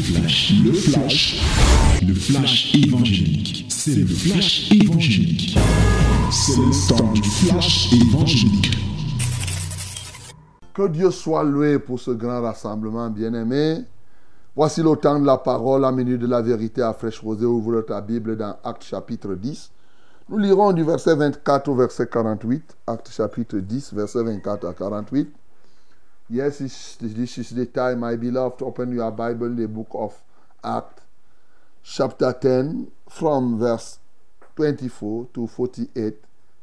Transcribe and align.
flash, 0.00 0.54
le 0.64 0.72
flash, 0.72 1.42
le 2.06 2.14
flash 2.14 2.74
évangélique. 2.74 3.66
C'est 3.68 3.94
le 3.94 4.06
flash 4.06 4.70
évangélique. 4.72 5.58
C'est 6.30 6.56
le 6.56 6.88
temps 6.88 7.12
du 7.12 7.22
flash 7.22 7.92
évangélique. 7.92 8.70
Que 10.72 10.88
Dieu 10.88 11.10
soit 11.10 11.44
loué 11.44 11.78
pour 11.78 12.00
ce 12.00 12.12
grand 12.12 12.40
rassemblement, 12.40 13.10
bien-aimé. 13.10 13.84
Voici 14.56 14.82
le 14.82 14.96
temps 14.96 15.18
de 15.20 15.26
la 15.26 15.36
parole, 15.36 15.82
la 15.82 15.92
minute 15.92 16.20
de 16.20 16.26
la 16.26 16.40
vérité 16.40 16.82
à 16.82 16.92
fraîche 16.92 17.20
rosée. 17.20 17.46
Ouvre 17.46 17.82
ta 17.82 18.00
Bible 18.00 18.36
dans 18.36 18.56
Acte 18.64 18.84
chapitre 18.84 19.34
10. 19.34 19.70
Nous 20.30 20.38
lirons 20.38 20.72
du 20.72 20.82
verset 20.82 21.14
24 21.14 21.68
au 21.68 21.74
verset 21.74 22.06
48. 22.06 22.76
Acte 22.86 23.10
chapitre 23.10 23.58
10, 23.58 23.92
verset 23.92 24.22
24 24.22 24.66
à 24.66 24.72
48. 24.72 25.28
Yes, 26.32 26.58
this 26.58 27.38
is 27.38 27.50
the 27.50 27.66
time, 27.66 28.00
my 28.00 28.14
beloved. 28.14 28.62
Open 28.62 28.92
your 28.92 29.10
Bible, 29.10 29.52
the 29.52 29.66
book 29.66 29.88
of 29.94 30.14
Acts, 30.62 31.02
chapter 31.82 32.32
10, 32.32 32.86
from 33.08 33.58
verse 33.58 33.98
24 34.54 35.26
to 35.34 35.48
48. 35.48 36.14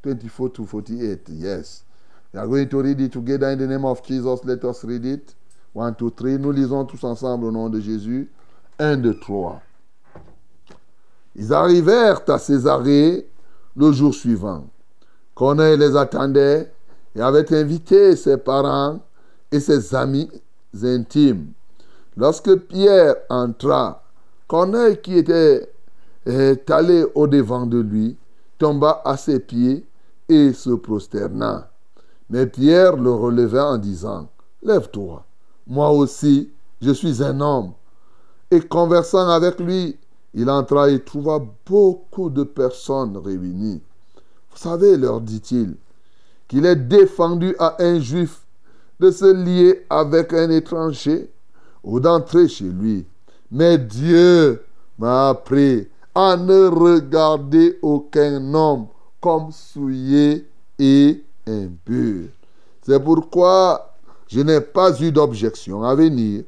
24 0.04 0.50
to 0.52 0.66
48, 0.66 1.20
yes. 1.32 1.84
We 2.32 2.40
are 2.40 2.48
going 2.48 2.70
to 2.70 2.82
read 2.82 3.02
it 3.02 3.12
together 3.12 3.50
in 3.50 3.60
the 3.60 3.68
name 3.68 3.84
of 3.84 4.06
Jesus. 4.06 4.40
Let 4.46 4.64
us 4.64 4.86
read 4.86 5.06
it. 5.06 5.36
1, 5.74 5.96
2, 5.96 6.12
3. 6.12 6.38
Nous 6.38 6.52
lisons 6.54 6.86
tous 6.86 7.04
ensemble 7.04 7.48
au 7.48 7.52
nom 7.52 7.68
de 7.70 7.82
Jésus. 7.82 8.30
1, 8.80 8.96
2, 8.98 9.20
3. 9.20 9.62
Ils 11.36 11.52
arrivèrent 11.52 12.22
à 12.30 12.40
Césarée 12.40 13.28
le 13.76 13.92
jour 13.92 14.14
suivant. 14.16 14.68
Corneille 15.36 15.78
les 15.78 15.98
attendait 15.98 16.72
et 17.16 17.22
avait 17.22 17.54
invité 17.54 18.16
ses 18.16 18.38
parents 18.38 19.02
et 19.52 19.60
ses 19.60 19.96
amis 19.96 20.30
intimes. 20.84 21.52
Lorsque 22.16 22.56
Pierre 22.56 23.16
entra, 23.30 24.04
Corneille 24.48 25.02
qui 25.02 25.18
était 25.18 25.70
allé 26.70 27.06
au-devant 27.16 27.66
de 27.66 27.80
lui 27.80 28.18
tomba 28.58 29.02
à 29.06 29.18
ses 29.18 29.40
pieds 29.40 29.86
et 30.30 30.54
se 30.54 30.72
prosterna. 30.72 31.70
Mais 32.30 32.48
Pierre 32.48 32.98
le 32.98 33.12
releva 33.12 33.72
en 33.72 33.78
disant, 33.78 34.30
Lève-toi, 34.64 35.24
moi 35.68 35.92
aussi, 35.92 36.50
je 36.82 36.92
suis 36.92 37.24
un 37.24 37.40
homme. 37.40 37.74
Et 38.50 38.62
conversant 38.62 39.30
avec 39.30 39.60
lui, 39.60 39.98
il 40.34 40.50
entra 40.50 40.90
et 40.90 41.04
trouva 41.04 41.40
beaucoup 41.66 42.30
de 42.30 42.44
personnes 42.44 43.18
réunies. 43.18 43.82
Vous 44.52 44.58
savez, 44.58 44.98
leur 44.98 45.22
dit-il, 45.22 45.76
qu'il 46.48 46.66
est 46.66 46.76
défendu 46.76 47.56
à 47.60 47.76
un 47.80 48.00
juif 48.00 48.47
de 49.00 49.12
se 49.12 49.32
lier 49.32 49.86
avec 49.90 50.34
un 50.34 50.50
étranger 50.50 51.30
ou 51.84 52.00
d'entrer 52.00 52.48
chez 52.48 52.66
lui. 52.66 53.06
Mais 53.52 53.78
Dieu 53.78 54.64
m'a 54.98 55.30
appris 55.30 55.88
à 56.14 56.36
ne 56.36 56.68
regarder 56.68 57.78
aucun 57.82 58.54
homme 58.54 58.88
comme 59.22 59.52
souillé 59.52 60.48
et 60.80 61.24
impur. 61.46 62.30
C'est 62.82 63.04
pourquoi 63.04 63.94
je 64.28 64.42
n'ai 64.42 64.62
pas 64.62 65.00
eu 65.02 65.12
d'objection 65.12 65.84
à 65.84 65.96
venir, 65.96 66.44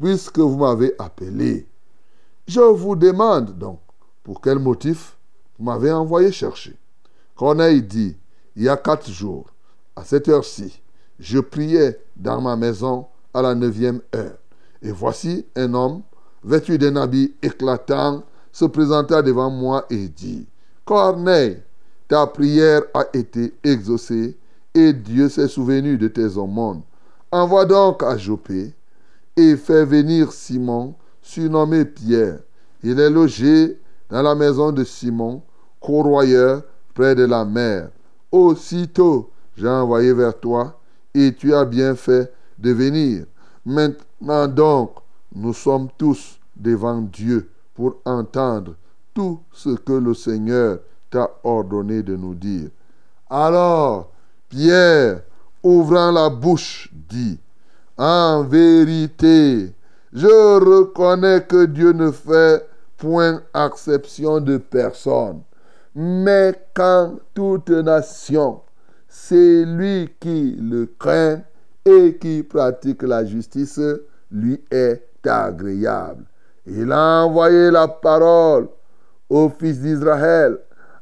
puisque 0.00 0.38
vous 0.38 0.58
m'avez 0.58 0.94
appelé. 0.98 1.66
Je 2.46 2.60
vous 2.60 2.96
demande 2.96 3.56
donc, 3.56 3.78
pour 4.22 4.40
quel 4.40 4.58
motif 4.58 5.16
vous 5.58 5.64
m'avez 5.64 5.92
envoyé 5.92 6.32
chercher? 6.32 6.76
Corneille 7.36 7.82
dit, 7.82 8.16
il 8.56 8.64
y 8.64 8.68
a 8.68 8.76
quatre 8.76 9.08
jours, 9.10 9.46
à 9.96 10.04
cette 10.04 10.28
heure-ci, 10.28 10.81
je 11.22 11.38
priais 11.38 12.00
dans 12.16 12.40
ma 12.40 12.56
maison 12.56 13.06
à 13.32 13.42
la 13.42 13.54
neuvième 13.54 14.00
heure. 14.14 14.36
Et 14.82 14.90
voici 14.90 15.46
un 15.54 15.72
homme, 15.72 16.02
vêtu 16.42 16.76
d'un 16.78 16.96
habit 16.96 17.32
éclatant, 17.42 18.24
se 18.50 18.64
présenta 18.64 19.22
devant 19.22 19.48
moi 19.48 19.86
et 19.88 20.08
dit, 20.08 20.46
Corneille, 20.84 21.62
ta 22.08 22.26
prière 22.26 22.82
a 22.92 23.04
été 23.14 23.54
exaucée 23.62 24.36
et 24.74 24.92
Dieu 24.92 25.28
s'est 25.28 25.46
souvenu 25.46 25.96
de 25.96 26.08
tes 26.08 26.36
aumônes. 26.36 26.82
Envoie 27.30 27.66
donc 27.66 28.02
à 28.02 28.16
Jopé 28.16 28.74
et 29.36 29.56
fais 29.56 29.84
venir 29.84 30.32
Simon, 30.32 30.96
surnommé 31.22 31.84
Pierre. 31.84 32.40
Il 32.82 32.98
est 32.98 33.10
logé 33.10 33.78
dans 34.10 34.22
la 34.22 34.34
maison 34.34 34.72
de 34.72 34.82
Simon, 34.82 35.40
corroyeur 35.80 36.64
près 36.94 37.14
de 37.14 37.24
la 37.24 37.44
mer. 37.44 37.90
Aussitôt, 38.32 39.30
j'ai 39.56 39.68
envoyé 39.68 40.12
vers 40.12 40.38
toi 40.38 40.81
et 41.14 41.34
tu 41.34 41.54
as 41.54 41.64
bien 41.64 41.94
fait 41.94 42.32
de 42.58 42.70
venir. 42.72 43.26
Maintenant 43.64 44.48
donc, 44.48 44.92
nous 45.34 45.52
sommes 45.52 45.88
tous 45.96 46.38
devant 46.56 47.00
Dieu 47.00 47.50
pour 47.74 47.96
entendre 48.04 48.74
tout 49.14 49.40
ce 49.52 49.70
que 49.70 49.92
le 49.92 50.14
Seigneur 50.14 50.78
t'a 51.10 51.30
ordonné 51.44 52.02
de 52.02 52.16
nous 52.16 52.34
dire. 52.34 52.70
Alors, 53.28 54.10
Pierre, 54.48 55.22
ouvrant 55.62 56.10
la 56.10 56.28
bouche, 56.28 56.90
dit, 57.08 57.38
En 57.96 58.42
vérité, 58.44 59.72
je 60.12 60.26
reconnais 60.58 61.44
que 61.44 61.66
Dieu 61.66 61.92
ne 61.92 62.10
fait 62.10 62.66
point 62.96 63.42
exception 63.54 64.40
de 64.40 64.58
personne, 64.58 65.40
mais 65.94 66.54
quand 66.74 67.16
toute 67.34 67.70
nation 67.70 68.60
c'est 69.14 69.66
lui 69.66 70.08
qui 70.18 70.56
le 70.58 70.86
craint 70.98 71.42
et 71.84 72.16
qui 72.18 72.42
pratique 72.42 73.02
la 73.02 73.26
justice 73.26 73.78
lui 74.30 74.58
est 74.70 75.06
agréable. 75.26 76.24
Il 76.64 76.90
a 76.90 77.22
envoyé 77.22 77.70
la 77.70 77.88
parole 77.88 78.68
aux 79.28 79.50
fils 79.50 79.80
d'Israël 79.80 80.58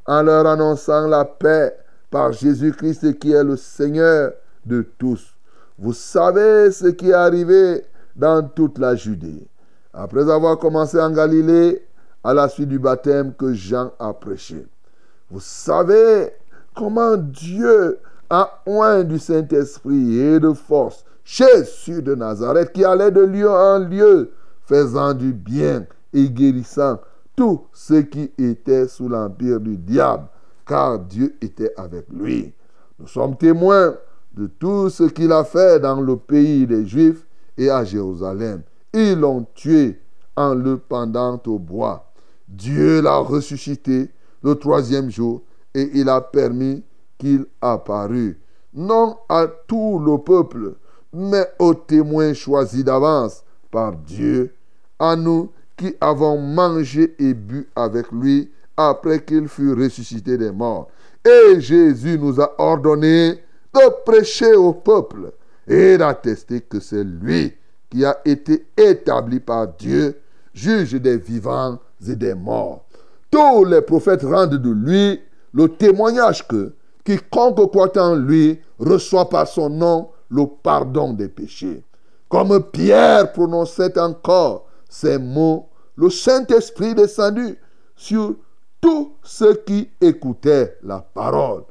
en 0.07 0.23
leur 0.23 0.45
annonçant 0.45 1.07
la 1.07 1.25
paix 1.25 1.77
par 2.11 2.33
Jésus-Christ 2.33 3.17
qui 3.21 3.31
est 3.31 3.45
le 3.45 3.57
Seigneur 3.57 4.33
de 4.67 4.83
tous. 4.99 5.33
Vous 5.79 5.93
savez 5.93 6.73
ce 6.73 6.89
qui 6.89 7.11
est 7.11 7.15
arrivé 7.15 7.85
dans 8.17 8.43
toute 8.43 8.79
la 8.79 8.97
Judée. 8.97 9.47
Après 9.95 10.29
avoir 10.29 10.59
commencé 10.59 11.01
en 11.01 11.13
Galilée, 11.13 11.87
à 12.25 12.35
la 12.35 12.49
suite 12.49 12.69
du 12.71 12.81
baptême 12.81 13.35
que 13.35 13.55
Jean 13.55 13.93
a 14.01 14.13
prêché. 14.13 14.67
Vous 15.31 15.41
savez 15.41 16.33
comment 16.81 17.19
Dieu 17.19 17.99
a 18.31 18.63
oint 18.65 19.05
du 19.05 19.19
Saint-Esprit 19.19 20.19
et 20.19 20.41
de 20.41 20.55
force 20.55 21.05
Jésus 21.25 22.01
de 22.01 22.15
Nazareth 22.15 22.73
qui 22.73 22.87
allait 22.87 23.11
de 23.11 23.21
lieu 23.21 23.51
en 23.51 23.81
lieu, 23.81 24.31
faisant 24.65 25.13
du 25.13 25.35
bien 25.35 25.85
et 26.15 26.31
guérissant 26.31 26.99
tous 27.37 27.67
ceux 27.75 28.01
qui 28.01 28.33
étaient 28.39 28.89
sous 28.89 29.11
l'empire 29.11 29.61
du 29.61 29.77
diable, 29.77 30.25
car 30.67 30.99
Dieu 31.01 31.37
était 31.43 31.75
avec 31.77 32.07
lui. 32.11 32.55
Nous 32.99 33.07
sommes 33.07 33.37
témoins 33.37 33.95
de 34.35 34.47
tout 34.47 34.89
ce 34.89 35.03
qu'il 35.05 35.33
a 35.33 35.45
fait 35.45 35.81
dans 35.81 36.01
le 36.01 36.17
pays 36.17 36.67
des 36.67 36.87
Juifs 36.87 37.27
et 37.59 37.69
à 37.69 37.85
Jérusalem. 37.85 38.63
Ils 38.95 39.21
l'ont 39.21 39.47
tué 39.55 40.01
en 40.35 40.55
le 40.55 40.79
pendant 40.79 41.39
au 41.47 41.59
bois. 41.59 42.11
Dieu 42.49 43.03
l'a 43.03 43.19
ressuscité 43.19 44.11
le 44.43 44.55
troisième 44.55 45.11
jour 45.11 45.43
et 45.75 45.91
il 45.95 46.09
a 46.09 46.21
permis 46.21 46.83
qu'il 47.19 47.47
apparut, 47.61 48.39
non 48.75 49.17
à 49.29 49.47
tout 49.67 49.99
le 49.99 50.19
peuple, 50.19 50.75
mais 51.13 51.47
aux 51.59 51.75
témoins 51.75 52.35
choisis 52.35 52.85
d'avance 52.85 53.45
par 53.71 53.93
Dieu, 53.93 54.55
à 54.99 55.17
nous 55.17 55.51
qui 55.77 55.95
avons 56.01 56.39
mangé 56.39 57.15
et 57.19 57.35
bu 57.35 57.69
avec 57.75 58.11
lui 58.13 58.51
après 58.77 59.25
qu'il 59.25 59.49
fut 59.49 59.73
ressuscité 59.73 60.37
des 60.39 60.51
morts. 60.51 60.89
Et 61.25 61.61
Jésus 61.61 62.19
nous 62.19 62.41
a 62.41 62.55
ordonné 62.59 63.33
de 63.75 64.05
prêcher 64.05 64.55
au 64.55 64.73
peuple 64.73 65.33
et 65.67 65.99
d'attester 65.99 66.61
que 66.61 66.81
c'est 66.81 67.05
lui 67.05 67.55
qui 67.91 68.05
a 68.05 68.19
été 68.25 68.67
établi 68.77 69.41
par 69.41 69.69
Dieu, 69.69 70.17
juge 70.55 70.95
des 70.95 71.19
vivants 71.19 71.79
et 72.07 72.17
des 72.17 72.35
morts. 72.35 72.85
Tous 73.31 73.65
les 73.65 73.83
prophètes 73.83 74.23
rendent 74.23 74.57
de 74.57 74.71
lui 74.71 75.21
le 75.53 75.69
témoignage 75.69 76.47
que 76.47 76.75
quiconque 77.05 77.71
croit 77.71 77.99
en 77.99 78.15
lui 78.15 78.61
reçoit 78.79 79.29
par 79.29 79.47
son 79.47 79.71
nom 79.71 80.11
le 80.31 80.47
pardon 80.47 81.13
des 81.13 81.29
péchés. 81.29 81.85
Comme 82.29 82.63
Pierre 82.71 83.33
prononçait 83.33 83.99
encore 83.99 84.67
ces 84.89 85.19
mots, 85.19 85.69
le 85.97 86.09
Saint-Esprit 86.11 86.95
descendu 86.95 87.59
sur 87.97 88.37
tous 88.81 89.13
ceux 89.23 89.55
qui 89.55 89.91
écoutaient 90.01 90.79
la 90.83 91.01
parole. 91.01 91.65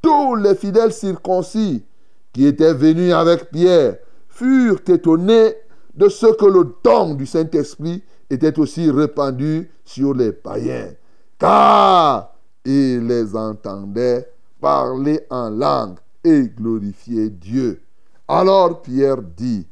Tous 0.00 0.36
les 0.36 0.54
fidèles 0.54 0.92
circoncis 0.92 1.84
qui 2.32 2.46
étaient 2.46 2.74
venus 2.74 3.12
avec 3.12 3.50
Pierre 3.50 3.96
furent 4.28 4.80
étonnés 4.86 5.54
de 5.94 6.08
ce 6.08 6.26
que 6.26 6.46
le 6.46 6.74
don 6.84 7.14
du 7.14 7.26
Saint-Esprit 7.26 8.02
était 8.30 8.58
aussi 8.58 8.90
répandu 8.90 9.70
sur 9.84 10.14
les 10.14 10.32
païens. 10.32 10.92
Car 11.38 12.31
il 12.64 13.06
les 13.06 13.34
entendait 13.34 14.28
parler 14.60 15.20
en 15.30 15.50
langue 15.50 15.98
et 16.24 16.48
glorifier 16.48 17.30
Dieu. 17.30 17.82
Alors 18.28 18.82
Pierre 18.82 19.22
dit, 19.22 19.66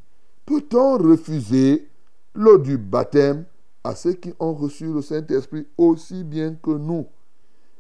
peut-on 0.45 0.99
refuser 0.99 1.89
l'eau 2.35 2.59
du 2.59 2.77
baptême 2.77 3.45
à 3.85 3.95
ceux 3.95 4.15
qui 4.15 4.35
ont 4.39 4.55
reçu 4.55 4.93
le 4.93 5.03
Saint-Esprit 5.03 5.67
aussi 5.79 6.25
bien 6.25 6.55
que 6.55 6.73
nous? 6.73 7.07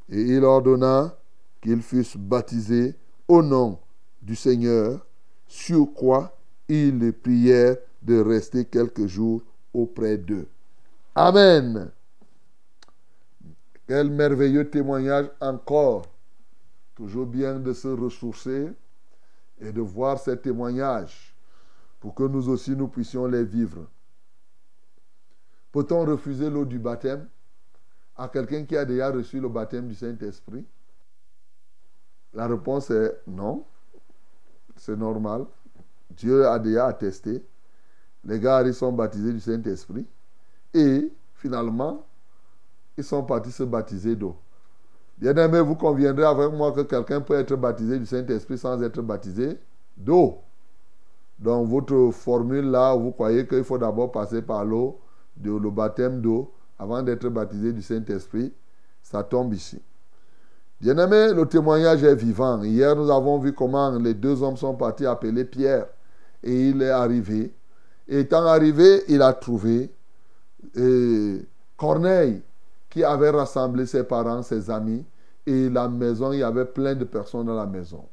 Et 0.09 0.23
il 0.23 0.45
ordonna 0.45 1.17
qu'ils 1.61 1.83
fussent 1.83 2.17
baptisés 2.17 2.95
au 3.29 3.43
nom 3.43 3.79
du 4.23 4.35
Seigneur, 4.37 5.06
sur 5.47 5.93
quoi 5.95 6.37
ils 6.69 6.99
les 6.99 7.13
prièrent 7.13 7.77
de 8.03 8.21
rester 8.21 8.65
quelques 8.65 9.06
jours 9.06 9.43
auprès 9.75 10.17
d'eux. 10.17 10.47
Amen. 11.15 11.91
Quel 13.91 14.09
merveilleux 14.09 14.71
témoignage 14.71 15.29
encore. 15.41 16.07
Toujours 16.95 17.27
bien 17.27 17.59
de 17.59 17.73
se 17.73 17.89
ressourcer 17.89 18.73
et 19.59 19.73
de 19.73 19.81
voir 19.81 20.17
ces 20.17 20.39
témoignages 20.39 21.35
pour 21.99 22.15
que 22.15 22.23
nous 22.23 22.49
aussi 22.49 22.77
nous 22.77 22.87
puissions 22.87 23.27
les 23.27 23.43
vivre. 23.43 23.89
Peut-on 25.73 26.05
refuser 26.05 26.49
l'eau 26.49 26.65
du 26.65 26.79
baptême 26.79 27.29
à 28.17 28.29
quelqu'un 28.29 28.65
qui 28.65 28.77
a 28.77 28.85
déjà 28.85 29.11
reçu 29.11 29.41
le 29.41 29.49
baptême 29.49 29.89
du 29.89 29.97
Saint-Esprit? 29.97 30.65
La 32.33 32.47
réponse 32.47 32.93
est 32.93 33.21
non. 33.27 33.65
C'est 34.77 34.97
normal. 34.97 35.47
Dieu 36.11 36.47
a 36.47 36.61
déjà 36.61 36.87
attesté. 36.87 37.45
Les 38.23 38.39
gars, 38.39 38.63
ils 38.63 38.73
sont 38.73 38.93
baptisés 38.93 39.33
du 39.33 39.41
Saint-Esprit. 39.41 40.07
Et 40.75 41.13
finalement, 41.35 42.07
ils 42.97 43.05
sont 43.05 43.23
partis 43.23 43.53
se 43.53 43.63
baptiser 43.63 44.17
d'eau. 44.17 44.37
Bien 45.19 45.35
aimé, 45.37 45.61
vous 45.61 45.75
conviendrez 45.75 46.25
avec 46.25 46.53
moi 46.53 46.73
que 46.73 46.81
quelqu'un 46.81 47.21
peut 47.21 47.35
être 47.35 47.55
baptisé 47.57 47.99
du 47.99 48.07
Saint-Esprit 48.07 48.59
sans 48.59 48.83
être 48.83 49.03
baptisé 49.03 49.59
d'eau. 49.97 50.39
Dans 51.39 51.63
votre 51.65 52.11
formule 52.13 52.71
là, 52.71 52.95
vous 52.95 53.13
croyez 53.13 53.47
qu'il 53.47 53.65
faut 53.65 53.79
d'abord 53.79 54.13
passer 54.13 54.43
par 54.43 54.65
l'eau, 54.65 54.99
le 55.43 55.71
baptême 55.71 56.21
d'eau, 56.21 56.53
avant 56.79 57.03
d'être 57.03 57.29
baptisé 57.29 57.73
du 57.73 57.83
Saint-Esprit, 57.83 58.53
ça 59.03 59.23
tombe 59.23 59.53
ici. 59.53 59.81
Bien 60.81 60.97
aimé, 60.97 61.35
le 61.35 61.45
témoignage 61.47 62.03
est 62.03 62.15
vivant. 62.15 62.63
Hier, 62.63 62.97
nous 62.97 63.11
avons 63.11 63.39
vu 63.39 63.53
comment 63.53 63.91
les 63.99 64.15
deux 64.15 64.43
hommes 64.43 64.57
sont 64.57 64.75
partis 64.75 65.05
appeler 65.05 65.45
Pierre. 65.45 65.87
Et 66.43 66.71
il 66.71 66.81
est 66.81 66.89
arrivé. 66.89 67.53
Et 68.09 68.21
étant 68.21 68.47
arrivé, 68.47 69.03
il 69.09 69.21
a 69.21 69.35
trouvé 69.35 69.91
et 70.75 71.47
Corneille 71.77 72.43
qui 72.91 73.05
avait 73.05 73.31
rassemblé 73.31 73.87
ses 73.87 74.05
parents, 74.05 74.43
ses 74.43 74.69
amis, 74.71 75.05
et 75.47 75.71
la 75.71 75.89
maison, 75.89 76.33
il 76.33 76.41
y 76.41 76.43
avait 76.43 76.67
plein 76.67 76.95
de 76.95 77.05
personnes 77.05 77.47
dans 77.47 77.55
la 77.55 77.67
maison. 77.67 78.05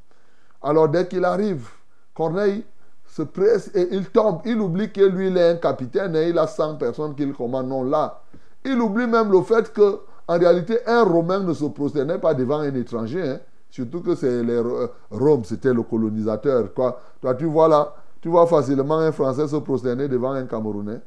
Alors 0.62 0.88
dès 0.88 1.08
qu'il 1.08 1.26
arrive, 1.26 1.68
Corneille 2.14 2.64
se 3.08 3.22
presse 3.24 3.72
et 3.74 3.88
il 3.92 4.10
tombe. 4.10 4.42
Il 4.46 4.60
oublie 4.60 4.92
que 4.92 5.02
lui, 5.02 5.28
il 5.28 5.38
est 5.38 5.52
un 5.52 5.56
capitaine 5.56 6.16
et 6.16 6.30
il 6.30 6.38
a 6.38 6.48
100 6.48 6.76
personnes 6.76 7.16
qu'il 7.16 7.34
commande. 7.34 7.68
Non, 7.68 7.84
là. 7.84 8.22
Il 8.66 8.80
oublie 8.82 9.08
même 9.08 9.32
le 9.32 9.42
fait 9.42 9.72
que, 9.72 10.00
en 10.28 10.38
réalité, 10.38 10.80
un 10.86 11.04
Romain 11.04 11.40
ne 11.40 11.54
se 11.54 11.66
prosternait 11.66 12.20
pas 12.20 12.34
devant 12.34 12.60
un 12.60 12.74
étranger. 12.76 13.22
Hein. 13.22 13.40
Surtout 13.70 14.02
que 14.02 14.16
c'est 14.16 14.28
euh, 14.28 14.88
Rome, 15.12 15.44
c'était 15.44 15.74
le 15.74 15.84
colonisateur. 15.84 16.74
Toi, 16.74 17.00
tu 17.38 17.46
vois 17.46 17.68
là, 17.68 17.94
tu 18.22 18.30
vois 18.30 18.48
facilement 18.48 18.98
un 18.98 19.12
Français 19.12 19.48
se 19.48 19.58
prosterner 19.58 20.08
devant 20.08 20.32
un 20.32 20.46
Camerounais. 20.46 21.02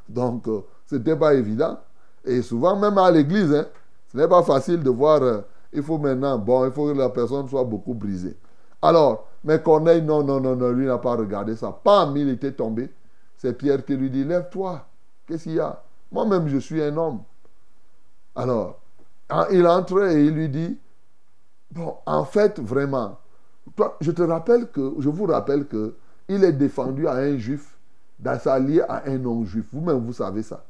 Donc, 0.09 0.47
ce 0.89 0.95
n'était 0.95 1.15
pas 1.15 1.33
évident. 1.35 1.77
Et 2.25 2.41
souvent, 2.41 2.75
même 2.75 2.97
à 2.97 3.11
l'église, 3.11 3.53
hein, 3.53 3.67
ce 4.11 4.17
n'est 4.17 4.27
pas 4.27 4.41
facile 4.43 4.81
de 4.81 4.89
voir. 4.89 5.21
Euh, 5.21 5.41
il 5.71 5.83
faut 5.83 5.99
maintenant, 5.99 6.39
bon, 6.39 6.65
il 6.65 6.71
faut 6.71 6.87
que 6.87 6.97
la 6.97 7.09
personne 7.09 7.47
soit 7.47 7.63
beaucoup 7.63 7.93
brisée. 7.93 8.35
Alors, 8.81 9.27
mais 9.43 9.61
Corneille, 9.61 10.01
non, 10.01 10.23
non, 10.23 10.39
non, 10.39 10.55
non, 10.55 10.71
lui 10.71 10.87
n'a 10.87 10.97
pas 10.97 11.15
regardé 11.15 11.55
ça. 11.55 11.71
Pam, 11.83 12.17
il 12.17 12.29
était 12.29 12.53
tombé. 12.53 12.89
C'est 13.37 13.53
Pierre 13.53 13.85
qui 13.85 13.95
lui 13.95 14.09
dit, 14.09 14.23
lève-toi. 14.23 14.83
Qu'est-ce 15.27 15.43
qu'il 15.43 15.53
y 15.53 15.59
a? 15.59 15.81
Moi-même, 16.11 16.47
je 16.47 16.57
suis 16.57 16.81
un 16.81 16.97
homme. 16.97 17.19
Alors, 18.35 18.79
il 19.51 19.67
entre 19.67 20.07
et 20.07 20.25
il 20.25 20.33
lui 20.33 20.49
dit, 20.49 20.77
bon, 21.71 21.93
en 22.07 22.25
fait, 22.25 22.59
vraiment, 22.59 23.19
je 24.01 24.09
te 24.09 24.23
rappelle 24.23 24.67
que, 24.71 24.95
je 24.97 25.09
vous 25.09 25.25
rappelle 25.27 25.67
que 25.67 25.95
il 26.27 26.43
est 26.43 26.53
défendu 26.53 27.07
à 27.07 27.13
un 27.13 27.37
juif 27.37 27.75
s'allier 28.39 28.81
à 28.81 29.03
un 29.05 29.17
non-juif. 29.17 29.65
Vous-même, 29.71 29.99
vous 29.99 30.13
savez 30.13 30.43
ça. 30.43 30.63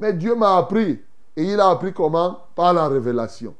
Mais 0.00 0.14
Dieu 0.14 0.34
m'a 0.34 0.56
appris. 0.56 0.98
Et 1.36 1.44
il 1.44 1.60
a 1.60 1.68
appris 1.68 1.92
comment? 1.92 2.38
Par 2.54 2.72
la 2.72 2.88
révélation. 2.88 3.54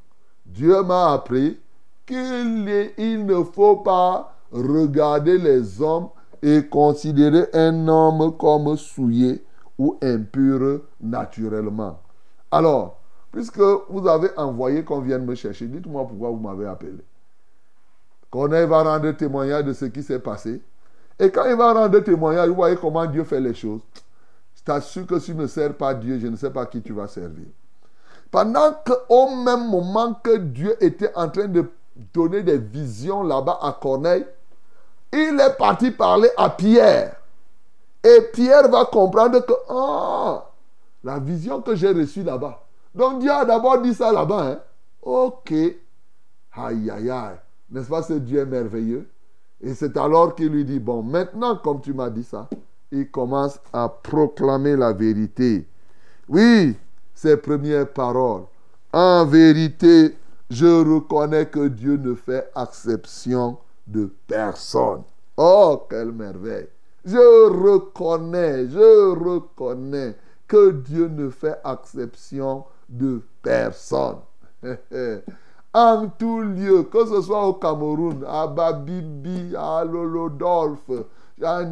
Dieu 0.45 0.83
m'a 0.83 1.13
appris 1.13 1.59
qu'il 2.07 2.93
il 2.99 3.25
ne 3.25 3.45
faut 3.45 3.77
pas 3.77 4.35
regarder 4.51 5.39
les 5.39 5.81
hommes 5.81 6.09
et 6.43 6.67
considérer 6.67 7.47
un 7.53 7.87
homme 7.87 8.37
comme 8.37 8.77
souillé 8.77 9.45
ou 9.79 9.97
impur 10.03 10.81
naturellement. 11.01 12.01
Alors, 12.51 12.99
puisque 13.31 13.61
vous 13.89 14.09
avez 14.09 14.31
envoyé 14.37 14.83
qu'on 14.83 15.01
vienne 15.01 15.25
me 15.25 15.35
chercher, 15.35 15.67
dites-moi 15.67 16.07
pourquoi 16.07 16.31
vous 16.31 16.41
m'avez 16.41 16.67
appelé. 16.67 16.99
Corneille 18.31 18.67
va 18.67 18.83
rendre 18.83 19.11
témoignage 19.13 19.65
de 19.65 19.73
ce 19.73 19.85
qui 19.87 20.03
s'est 20.03 20.19
passé. 20.19 20.61
Et 21.19 21.31
quand 21.31 21.45
il 21.45 21.57
va 21.57 21.73
rendre 21.73 21.99
témoignage, 22.01 22.49
vous 22.49 22.55
voyez 22.55 22.77
comment 22.77 23.07
Dieu 23.07 23.25
fait 23.25 23.41
les 23.41 23.55
choses. 23.55 23.81
Je 24.57 24.63
t'assure 24.63 25.07
que 25.07 25.19
si 25.19 25.33
tu 25.33 25.35
ne 25.37 25.47
sers 25.47 25.75
pas 25.75 25.95
Dieu, 25.95 26.19
je 26.19 26.27
ne 26.27 26.37
sais 26.37 26.51
pas 26.51 26.67
qui 26.67 26.83
tu 26.83 26.93
vas 26.93 27.09
servir. 27.09 27.47
Pendant 28.31 28.75
qu'au 28.85 29.35
même 29.35 29.69
moment 29.69 30.15
que 30.15 30.37
Dieu 30.37 30.77
était 30.83 31.13
en 31.15 31.29
train 31.29 31.49
de 31.49 31.65
donner 32.15 32.43
des 32.43 32.59
visions 32.59 33.23
là-bas 33.23 33.59
à 33.63 33.73
Corneille, 33.81 34.27
il 35.13 35.41
est 35.41 35.57
parti 35.57 35.91
parler 35.91 36.31
à 36.37 36.51
Pierre. 36.51 37.17
Et 38.05 38.21
Pierre 38.33 38.69
va 38.69 38.85
comprendre 38.85 39.45
que, 39.45 39.53
ah, 39.69 40.51
la 41.03 41.19
vision 41.19 41.61
que 41.61 41.75
j'ai 41.75 41.93
reçue 41.93 42.23
là-bas. 42.23 42.63
Donc 42.95 43.21
Dieu 43.21 43.31
a 43.31 43.45
d'abord 43.45 43.81
dit 43.81 43.95
ça 43.95 44.13
là-bas. 44.13 44.47
Hein? 44.47 44.59
Ok. 45.03 45.53
Aïe, 46.53 46.91
aïe, 46.91 47.11
aïe. 47.11 47.37
N'est-ce 47.71 47.89
pas 47.89 48.03
ce 48.03 48.15
Dieu 48.15 48.45
merveilleux? 48.45 49.09
Et 49.61 49.75
c'est 49.75 49.97
alors 49.97 50.35
qu'il 50.35 50.49
lui 50.49 50.65
dit, 50.65 50.81
bon, 50.81 51.03
maintenant, 51.03 51.57
comme 51.57 51.81
tu 51.81 51.93
m'as 51.93 52.11
dit 52.11 52.25
ça, 52.25 52.49
il 52.93 53.11
commence 53.11 53.59
à 53.73 53.89
proclamer 53.89 54.77
la 54.77 54.93
vérité. 54.93 55.67
Oui, 56.29 56.77
ses 57.15 57.37
premières 57.37 57.89
paroles. 57.89 58.45
En 58.93 59.25
vérité, 59.25 60.17
je 60.49 60.67
reconnais 60.67 61.47
que 61.47 61.69
Dieu 61.69 61.97
ne 61.97 62.15
fait 62.15 62.51
exception 62.57 63.59
de 63.87 64.13
personne. 64.27 65.03
Oh, 65.37 65.87
quelle 65.89 66.13
merveille. 66.13 66.69
Je 67.05 67.17
reconnais, 67.49 68.69
je 68.69 69.15
reconnais 69.15 70.17
que 70.47 70.73
Dieu 70.73 71.09
ne 71.09 71.31
fait 71.31 71.59
exception 71.65 72.65
de 72.89 73.23
personne. 73.43 74.19
en 75.73 76.09
tout 76.19 76.41
lieu, 76.41 76.83
que 76.83 77.07
ce 77.07 77.23
soit 77.23 77.47
au 77.47 77.55
Cameroun, 77.55 78.25
à 78.27 78.47
Babibi, 78.47 79.55
à 79.57 79.85
Lolodolphe, 79.85 80.91
à 81.43 81.65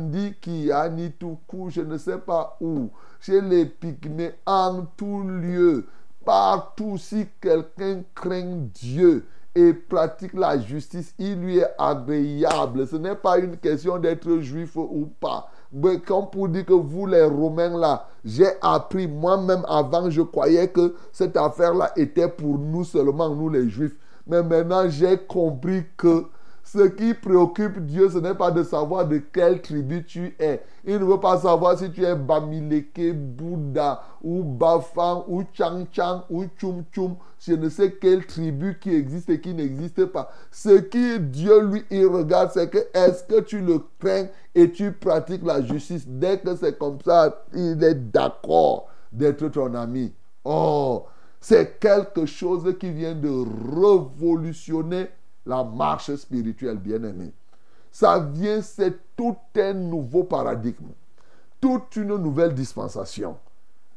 Nituku, 0.89 1.71
je 1.71 1.83
ne 1.83 1.99
sais 1.99 2.19
pas 2.19 2.57
où, 2.61 2.91
chez 3.21 3.41
les 3.41 3.67
Pygmées, 3.67 4.35
en 4.47 4.87
tout 4.97 5.23
lieu, 5.23 5.87
partout, 6.25 6.99
si 6.99 7.27
quelqu'un 7.41 8.03
craint 8.15 8.69
Dieu, 8.75 9.25
et 9.55 9.73
pratique 9.73 10.35
la 10.35 10.59
justice, 10.59 11.15
il 11.19 11.41
lui 11.41 11.59
est 11.59 11.75
agréable. 11.79 12.87
Ce 12.87 12.97
n'est 12.97 13.17
pas 13.17 13.39
une 13.39 13.57
question 13.57 13.99
d'être 13.99 14.39
juif 14.39 14.77
ou 14.77 15.11
pas. 15.19 15.51
Mais 15.73 15.99
comme 15.99 16.31
pour 16.31 16.49
dire 16.49 16.65
que 16.65 16.75
vous, 16.75 17.07
les 17.07 17.25
Romains, 17.25 17.77
là, 17.77 18.07
j'ai 18.25 18.49
appris 18.63 19.09
moi-même 19.09 19.65
avant, 19.69 20.11
je 20.11 20.23
croyais 20.23 20.69
que 20.69 20.95
cette 21.13 21.37
affaire-là 21.37 21.93
était 21.97 22.29
pour 22.29 22.59
nous 22.59 22.85
seulement, 22.85 23.35
nous 23.35 23.49
les 23.49 23.69
juifs. 23.69 23.97
Mais 24.27 24.43
maintenant, 24.43 24.89
j'ai 24.89 25.19
compris 25.19 25.85
que 25.97 26.27
ce 26.71 26.87
qui 26.87 27.15
préoccupe 27.15 27.79
Dieu, 27.87 28.11
ce 28.11 28.19
n'est 28.19 28.35
pas 28.35 28.51
de 28.51 28.63
savoir 28.63 29.09
de 29.09 29.17
quelle 29.17 29.63
tribu 29.63 30.05
tu 30.05 30.37
es. 30.39 30.61
Il 30.85 30.99
ne 30.99 31.05
veut 31.05 31.19
pas 31.19 31.39
savoir 31.39 31.79
si 31.79 31.91
tu 31.91 32.05
es 32.05 32.15
Bamileke, 32.15 33.15
Bouddha, 33.15 34.03
ou 34.23 34.43
Bafan, 34.43 35.25
ou 35.29 35.45
Chang 35.55 35.87
Chang, 35.91 36.25
ou 36.29 36.45
Chum 36.61 36.85
Chum. 36.93 37.17
Je 37.41 37.55
ne 37.55 37.71
sais 37.71 37.93
quelle 37.93 38.27
tribu 38.27 38.79
qui 38.79 38.95
existe 38.95 39.31
et 39.31 39.41
qui 39.41 39.55
n'existe 39.55 40.05
pas. 40.07 40.31
Ce 40.51 40.79
qui 40.79 41.19
Dieu, 41.21 41.59
lui, 41.63 41.85
il 41.91 42.05
regarde, 42.07 42.51
c'est 42.53 42.69
que 42.69 42.87
est-ce 42.93 43.25
que 43.25 43.41
tu 43.41 43.61
le 43.61 43.81
crains 43.99 44.27
et 44.55 44.71
tu 44.71 44.93
pratiques 44.93 45.47
la 45.47 45.63
justice? 45.63 46.07
Dès 46.07 46.39
que 46.39 46.55
c'est 46.55 46.77
comme 46.77 46.99
ça, 47.03 47.45
il 47.55 47.83
est 47.83 47.95
d'accord 47.95 48.89
d'être 49.11 49.49
ton 49.49 49.75
ami. 49.75 50.13
Oh, 50.45 51.07
c'est 51.41 51.81
quelque 51.81 52.27
chose 52.27 52.77
qui 52.79 52.91
vient 52.91 53.15
de 53.15 53.31
révolutionner 53.75 55.07
la 55.49 55.65
marche 55.65 56.15
spirituelle, 56.15 56.77
bien-aimé. 56.77 57.33
Ça 57.91 58.19
vient, 58.19 58.61
c'est 58.61 59.17
tout 59.17 59.37
un 59.57 59.73
nouveau 59.73 60.25
paradigme, 60.25 60.91
toute 61.61 61.97
une 61.97 62.17
nouvelle 62.17 62.55
dispensation. 62.55 63.37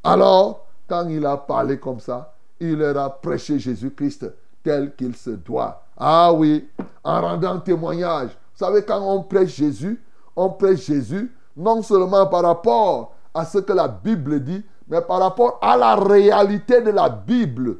Alors, 0.03 0.65
quand 0.87 1.07
il 1.09 1.25
a 1.25 1.37
parlé 1.37 1.77
comme 1.77 1.99
ça, 1.99 2.33
il 2.59 2.77
leur 2.77 2.97
a 2.97 3.09
prêché 3.09 3.59
Jésus-Christ 3.59 4.33
tel 4.63 4.95
qu'il 4.95 5.15
se 5.15 5.31
doit. 5.31 5.83
Ah 5.97 6.31
oui, 6.33 6.69
en 7.03 7.21
rendant 7.21 7.59
témoignage. 7.59 8.29
Vous 8.29 8.65
savez, 8.65 8.83
quand 8.83 9.01
on 9.01 9.21
prêche 9.23 9.55
Jésus, 9.55 10.01
on 10.35 10.49
prêche 10.49 10.85
Jésus 10.85 11.35
non 11.57 11.81
seulement 11.81 12.27
par 12.27 12.43
rapport 12.43 13.13
à 13.33 13.43
ce 13.43 13.57
que 13.57 13.73
la 13.73 13.89
Bible 13.89 14.39
dit, 14.41 14.63
mais 14.87 15.01
par 15.01 15.19
rapport 15.19 15.59
à 15.61 15.75
la 15.75 15.95
réalité 15.95 16.81
de 16.81 16.91
la 16.91 17.09
Bible 17.09 17.79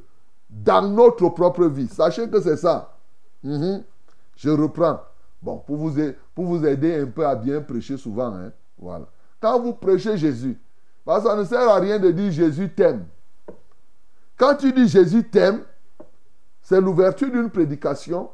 dans 0.50 0.82
notre 0.82 1.30
propre 1.30 1.66
vie. 1.66 1.88
Sachez 1.88 2.30
que 2.30 2.42
c'est 2.42 2.58
ça. 2.58 2.92
Mhm. 3.44 3.84
Je 4.36 4.50
reprends. 4.50 5.02
Bon, 5.42 5.58
pour 5.58 5.78
vous, 5.78 6.66
aider 6.66 7.00
un 7.00 7.08
peu 7.08 7.26
à 7.26 7.36
bien 7.36 7.62
prêcher 7.62 7.98
souvent. 7.98 8.34
Hein, 8.34 8.52
voilà. 8.78 9.06
Quand 9.40 9.60
vous 9.60 9.74
prêchez 9.74 10.18
Jésus, 10.18 10.60
que 11.06 11.22
ça 11.22 11.36
ne 11.36 11.44
sert 11.44 11.68
à 11.68 11.80
rien 11.80 11.98
de 11.98 12.12
dire 12.12 12.32
Jésus 12.32 12.70
t'aime. 12.70 13.06
Quand 14.38 14.56
tu 14.56 14.72
dis 14.72 14.88
Jésus 14.88 15.28
t'aime, 15.28 15.64
c'est 16.62 16.80
l'ouverture 16.80 17.32
d'une 17.32 17.50
prédication. 17.50 18.30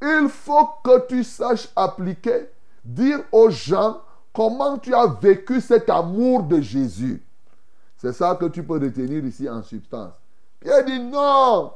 Il 0.00 0.28
faut 0.28 0.68
que 0.84 1.06
tu 1.06 1.24
saches 1.24 1.68
appliquer, 1.74 2.48
dire 2.84 3.20
aux 3.32 3.50
gens 3.50 4.00
comment 4.32 4.78
tu 4.78 4.94
as 4.94 5.06
vécu 5.06 5.60
cet 5.60 5.90
amour 5.90 6.44
de 6.44 6.60
Jésus. 6.60 7.22
C'est 7.96 8.12
ça 8.12 8.36
que 8.36 8.46
tu 8.46 8.62
peux 8.62 8.78
retenir 8.78 9.24
ici 9.24 9.48
en 9.48 9.62
substance. 9.62 10.12
Pierre 10.60 10.84
dit 10.84 11.00
non. 11.00 11.72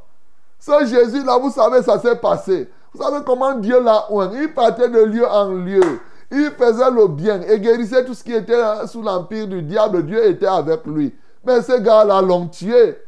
Ce 0.59 0.87
Jésus-là, 0.87 1.39
vous 1.39 1.51
savez, 1.51 1.83
ça 1.83 1.99
s'est 1.99 2.17
passé. 2.17 2.69
Vous 2.93 3.03
savez 3.03 3.25
comment 3.25 3.55
Dieu 3.55 3.83
l'a 3.83 4.11
oint. 4.11 4.31
Il 4.35 4.53
partait 4.53 4.89
de 4.89 5.01
lieu 5.01 5.27
en 5.27 5.51
lieu. 5.53 6.01
Il 6.31 6.51
faisait 6.59 6.91
le 6.91 7.09
bien 7.09 7.41
et 7.43 7.59
guérissait 7.61 8.05
tout 8.05 8.15
ce 8.15 8.25
qui 8.25 8.35
était 8.35 8.87
sous 8.87 9.03
l'empire 9.03 9.47
du 9.47 9.63
diable. 9.63 10.05
Dieu 10.05 10.27
était 10.27 10.47
avec 10.47 10.85
lui. 10.87 11.15
Mais 11.45 11.63
ces 11.63 11.81
gars-là 11.81 12.21
l'ont 12.21 12.49
tué. 12.49 12.99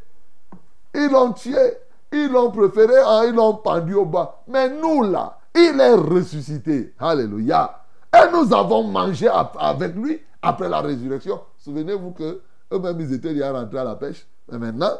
Ils 0.95 1.11
l'ont 1.11 1.33
tué. 1.33 1.75
Ils 2.13 2.31
l'ont 2.31 2.51
préféré, 2.51 2.99
hein, 3.07 3.23
ils 3.29 3.35
l'ont 3.35 3.55
pendu 3.55 3.95
au 3.95 4.05
bas. 4.05 4.43
Mais 4.49 4.69
nous, 4.69 5.03
là, 5.03 5.39
il 5.55 5.79
est 5.81 5.95
ressuscité. 5.95 6.95
Alléluia. 6.99 7.83
Et 8.13 8.33
nous 8.33 8.53
avons 8.53 8.83
mangé 8.83 9.29
avec 9.29 9.95
lui 9.95 10.21
après 10.43 10.69
la 10.69 10.81
résurrection. 10.81 11.41
Souvenez-vous 11.59 12.11
que 12.13 12.41
eux-mêmes, 12.73 13.01
ils 13.01 13.13
étaient 13.13 13.33
déjà 13.33 13.53
rentrés 13.53 13.79
à 13.79 13.85
la 13.85 13.95
pêche. 13.95 14.27
Mais 14.51 14.59
maintenant, 14.59 14.93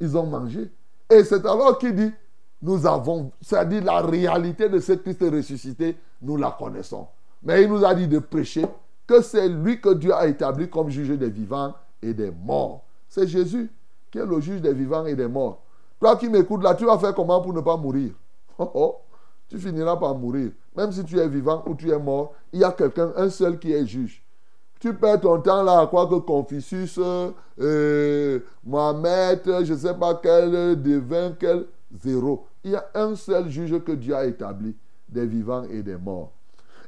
ils 0.00 0.16
ont 0.16 0.26
mangé. 0.26 0.72
Et 1.10 1.24
c'est 1.24 1.44
alors 1.46 1.78
qu'il 1.78 1.94
dit, 1.94 2.12
nous 2.62 2.86
avons, 2.86 3.30
c'est-à-dire 3.40 3.84
la 3.84 4.00
réalité 4.00 4.68
de 4.68 4.78
ce 4.80 4.92
Christ 4.92 5.22
ressuscité, 5.22 5.96
nous 6.22 6.36
la 6.36 6.50
connaissons. 6.50 7.06
Mais 7.42 7.62
il 7.62 7.68
nous 7.68 7.84
a 7.84 7.94
dit 7.94 8.08
de 8.08 8.18
prêcher 8.18 8.66
que 9.06 9.22
c'est 9.22 9.48
lui 9.48 9.80
que 9.80 9.94
Dieu 9.94 10.12
a 10.12 10.26
établi 10.26 10.68
comme 10.68 10.90
juge 10.90 11.10
des 11.10 11.30
vivants 11.30 11.74
et 12.02 12.12
des 12.12 12.30
morts. 12.30 12.84
C'est 13.08 13.26
Jésus 13.26 13.70
qui 14.10 14.18
est 14.18 14.26
le 14.26 14.40
juge 14.40 14.60
des 14.60 14.72
vivants 14.72 15.06
et 15.06 15.14
des 15.14 15.28
morts. 15.28 15.62
Toi 16.00 16.16
qui 16.16 16.28
m'écoutes 16.28 16.62
là, 16.62 16.74
tu 16.74 16.84
vas 16.84 16.98
faire 16.98 17.14
comment 17.14 17.40
pour 17.40 17.52
ne 17.52 17.60
pas 17.60 17.76
mourir? 17.76 18.12
Oh, 18.58 18.70
oh, 18.72 18.96
Tu 19.48 19.58
finiras 19.58 19.96
par 19.96 20.14
mourir. 20.14 20.50
Même 20.74 20.90
si 20.90 21.04
tu 21.04 21.18
es 21.18 21.28
vivant 21.28 21.62
ou 21.66 21.74
tu 21.74 21.90
es 21.90 21.98
mort, 21.98 22.32
il 22.54 22.60
y 22.60 22.64
a 22.64 22.72
quelqu'un, 22.72 23.12
un 23.16 23.28
seul 23.28 23.58
qui 23.58 23.70
est 23.70 23.86
juge. 23.86 24.25
Tu 24.78 24.94
perds 24.94 25.20
ton 25.20 25.40
temps 25.40 25.62
là 25.62 25.80
à 25.80 25.86
croire 25.86 26.08
que 26.08 26.16
Confucius, 26.16 26.98
euh, 26.98 28.40
Mohamed, 28.64 29.40
je 29.64 29.72
ne 29.72 29.78
sais 29.78 29.94
pas 29.94 30.20
quel 30.22 30.80
devin, 30.82 31.32
quel 31.38 31.66
zéro. 32.02 32.46
Il 32.62 32.72
y 32.72 32.76
a 32.76 32.84
un 32.94 33.14
seul 33.14 33.48
juge 33.48 33.78
que 33.84 33.92
Dieu 33.92 34.14
a 34.14 34.26
établi, 34.26 34.76
des 35.08 35.26
vivants 35.26 35.64
et 35.64 35.82
des 35.82 35.96
morts. 35.96 36.32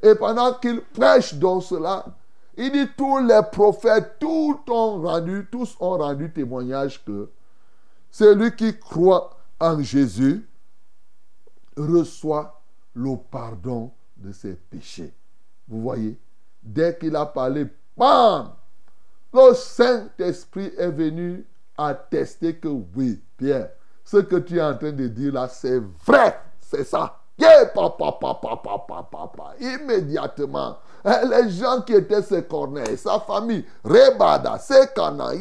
Et 0.03 0.15
pendant 0.15 0.53
qu'il 0.55 0.81
prêche 0.81 1.35
dans 1.35 1.61
cela, 1.61 2.05
il 2.57 2.73
dit 2.73 2.89
tous 2.97 3.19
les 3.19 3.41
prophètes, 3.51 4.17
tous 4.19 4.59
ont 4.69 5.01
rendu, 5.01 5.47
tous 5.51 5.77
ont 5.81 5.97
rendu 5.97 6.33
témoignage 6.33 7.05
que 7.05 7.31
celui 8.11 8.55
qui 8.55 8.79
croit 8.79 9.37
en 9.61 9.81
Jésus 9.81 10.47
reçoit 11.77 12.61
le 12.95 13.17
pardon 13.31 13.93
de 14.17 14.33
ses 14.33 14.55
péchés. 14.55 15.13
Vous 15.69 15.81
voyez, 15.81 16.19
dès 16.63 16.97
qu'il 16.97 17.17
a 17.17 17.27
parlé, 17.27 17.67
bam, 17.97 18.51
le 19.33 19.55
Saint-Esprit 19.55 20.73
est 20.79 20.91
venu 20.91 21.47
attester 21.77 22.57
que 22.57 22.69
oui, 22.69 23.21
Pierre, 23.37 23.71
ce 24.05 24.19
que 24.19 24.37
tu 24.37 24.59
es 24.59 24.63
en 24.63 24.77
train 24.77 24.93
de 24.93 25.07
dire 25.07 25.35
là, 25.35 25.49
c'est 25.49 25.81
vrai, 26.07 26.41
c'est 26.61 26.85
ça. 26.85 27.15
Immédiatement, 29.61 30.79
les 31.05 31.51
gens 31.51 31.83
qui 31.83 31.93
étaient 31.93 32.23
ses 32.23 32.43
corneilles, 32.43 32.97
sa 32.97 33.21
famille, 33.21 33.65
Rebada, 33.85 34.59
ses 34.59 34.89
canards, 34.95 35.35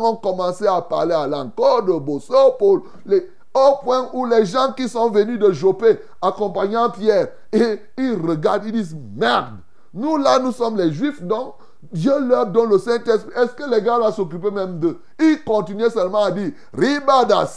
ont 0.00 0.16
commencé 0.16 0.66
à 0.66 0.80
parler 0.80 1.14
à 1.14 1.26
l'encore 1.26 1.82
de 1.82 1.92
Bosso, 1.92 2.56
les, 3.04 3.28
au 3.54 3.76
point 3.82 4.08
où 4.14 4.24
les 4.24 4.46
gens 4.46 4.72
qui 4.72 4.88
sont 4.88 5.10
venus 5.10 5.38
de 5.38 5.52
Jopé, 5.52 6.00
accompagnant 6.22 6.88
Pierre, 6.88 7.28
et 7.52 7.80
ils 7.98 8.14
regardent, 8.14 8.64
ils 8.64 8.72
disent, 8.72 8.96
merde, 9.14 9.56
nous 9.94 10.16
là, 10.16 10.38
nous 10.38 10.52
sommes 10.52 10.76
les 10.76 10.92
Juifs, 10.92 11.22
donc 11.22 11.54
Dieu 11.90 12.12
leur 12.26 12.46
donne 12.46 12.70
le 12.70 12.78
Saint-Esprit. 12.78 13.32
Est-ce 13.36 13.52
que 13.52 13.68
les 13.68 13.82
gars 13.82 13.98
là 13.98 14.12
s'occupaient 14.12 14.50
même 14.50 14.78
d'eux? 14.78 15.00
Ils 15.18 15.42
continuaient 15.44 15.90
seulement 15.90 16.24
à 16.24 16.30
dire 16.30 16.52
Ribada 16.72 17.48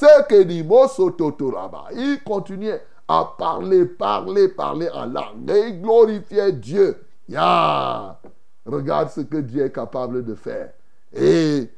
Ils 1.93 2.19
continuaient 2.25 2.81
à 3.07 3.35
parler, 3.37 3.85
parler, 3.85 4.47
parler 4.49 4.89
en 4.93 5.05
langue. 5.05 5.49
Et 5.49 5.69
ils 5.69 5.81
glorifiaient 5.81 6.51
Dieu. 6.53 6.97
Ya 7.29 8.19
Regarde 8.65 9.09
ce 9.09 9.21
que 9.21 9.37
Dieu 9.37 9.65
est 9.65 9.71
capable 9.71 10.25
de 10.25 10.33
faire. 10.33 10.71
Et, 11.13 11.69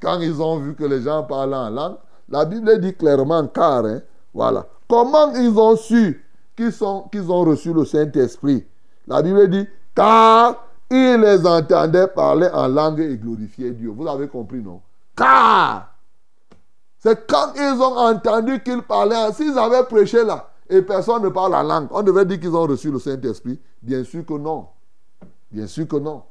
quand 0.00 0.20
ils 0.20 0.40
ont 0.40 0.58
vu 0.58 0.74
que 0.74 0.84
les 0.84 1.02
gens 1.02 1.22
parlaient 1.22 1.56
en 1.56 1.70
langue, 1.70 1.96
la 2.28 2.44
Bible 2.44 2.78
dit 2.80 2.94
clairement 2.94 3.46
car, 3.46 3.84
hein, 3.86 4.00
voilà. 4.32 4.66
Comment 4.88 5.32
ils 5.34 5.58
ont 5.58 5.76
su 5.76 6.24
qu'ils 6.56 6.82
ont 6.82 7.44
reçu 7.44 7.72
le 7.72 7.84
Saint-Esprit? 7.84 8.64
La 9.06 9.22
Bible 9.22 9.48
dit 9.48 9.66
car 9.94 10.66
il 10.90 11.20
les 11.20 11.46
entendait 11.46 12.08
parler 12.08 12.48
en 12.52 12.68
langue 12.68 13.00
et 13.00 13.16
glorifier 13.16 13.70
Dieu. 13.70 13.90
Vous 13.90 14.06
avez 14.06 14.28
compris, 14.28 14.62
non? 14.62 14.80
Car 15.16 15.94
c'est 16.98 17.26
quand 17.26 17.52
ils 17.54 17.80
ont 17.82 17.98
entendu 17.98 18.62
qu'ils 18.62 18.80
parlaient, 18.80 19.30
s'ils 19.34 19.58
avaient 19.58 19.84
prêché 19.84 20.24
là, 20.24 20.48
et 20.70 20.80
personne 20.80 21.22
ne 21.22 21.28
parle 21.28 21.52
la 21.52 21.62
langue, 21.62 21.88
on 21.90 22.02
devait 22.02 22.24
dire 22.24 22.40
qu'ils 22.40 22.56
ont 22.56 22.62
reçu 22.62 22.90
le 22.90 22.98
Saint-Esprit. 22.98 23.60
Bien 23.82 24.02
sûr 24.04 24.24
que 24.24 24.32
non. 24.32 24.68
Bien 25.52 25.66
sûr 25.66 25.86
que 25.86 25.96
non. 25.96 26.22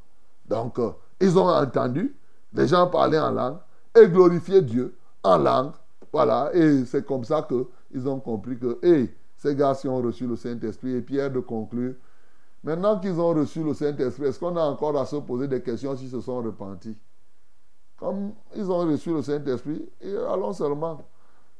Donc, 0.47 0.79
euh, 0.79 0.89
ils 1.21 1.37
ont 1.37 1.47
entendu 1.47 2.15
les 2.53 2.67
gens 2.67 2.87
parler 2.87 3.19
en 3.19 3.29
langue 3.29 3.57
et 3.95 4.07
glorifier 4.07 4.63
Dieu 4.63 4.95
en 5.21 5.37
langue. 5.37 5.73
Voilà, 6.11 6.49
et 6.55 6.85
c'est 6.85 7.05
comme 7.05 7.23
ça 7.23 7.47
qu'ils 7.47 8.07
ont 8.07 8.19
compris 8.19 8.57
que, 8.57 8.79
hé, 8.81 9.15
ces 9.37 9.55
gars, 9.55 9.75
ci 9.75 9.87
ont 9.87 10.01
reçu 10.01 10.25
le 10.25 10.35
Saint-Esprit, 10.35 10.95
et 10.95 11.01
Pierre 11.01 11.29
de 11.29 11.39
conclure, 11.39 11.93
Maintenant 12.63 12.97
qu'ils 12.99 13.19
ont 13.19 13.33
reçu 13.33 13.61
le 13.61 13.73
Saint-Esprit, 13.73 14.27
est-ce 14.27 14.39
qu'on 14.39 14.55
a 14.55 14.61
encore 14.61 14.97
à 14.97 15.05
se 15.05 15.17
poser 15.17 15.47
des 15.47 15.61
questions 15.61 15.97
s'ils 15.97 16.09
se 16.09 16.21
sont 16.21 16.41
repentis? 16.41 16.97
Comme 17.97 18.31
ils 18.55 18.69
ont 18.71 18.87
reçu 18.89 19.13
le 19.13 19.21
Saint-Esprit, 19.21 19.89
allons 20.01 20.53
seulement. 20.53 21.05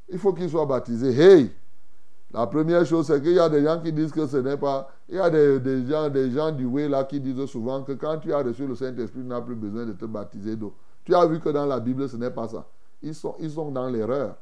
Il 0.10 0.18
faut 0.18 0.34
qu'ils 0.34 0.50
soient 0.50 0.66
baptisés. 0.66 1.14
Hey 1.20 1.52
La 2.32 2.48
première 2.48 2.86
chose, 2.86 3.08
c'est 3.08 3.22
qu'il 3.22 3.34
y 3.34 3.40
a 3.40 3.50
des 3.50 3.64
gens 3.64 3.82
qui 3.82 3.92
disent 3.92 4.14
que 4.14 4.26
ce 4.26 4.38
n'est 4.38 4.58
pas. 4.58 4.90
Il 5.10 5.16
y 5.16 5.20
a 5.20 5.30
des, 5.30 5.86
gens, 5.86 6.10
des 6.10 6.32
gens 6.32 6.52
du 6.52 6.66
way 6.66 6.88
là 6.88 7.04
qui 7.04 7.20
disent 7.20 7.46
souvent 7.46 7.84
que 7.84 7.92
quand 7.94 8.20
tu 8.20 8.34
as 8.34 8.42
reçu 8.42 8.66
le 8.66 8.76
Saint-Esprit, 8.76 9.22
tu 9.22 9.28
n'as 9.28 9.42
plus 9.42 9.56
besoin 9.56 9.86
de 9.86 9.94
te 9.94 10.06
baptiser 10.06 10.56
d'eau. 10.56 10.74
Tu 11.04 11.14
as 11.14 11.26
vu 11.26 11.42
que 11.42 11.50
dans 11.50 11.66
la 11.66 11.82
Bible, 11.82 12.08
ce 12.08 12.16
n'est 12.16 12.32
pas 12.32 12.48
ça. 12.48 12.66
Ils 13.02 13.14
sont, 13.14 13.36
ils 13.40 13.52
sont 13.52 13.72
dans 13.72 13.90
l'erreur. 13.90 14.38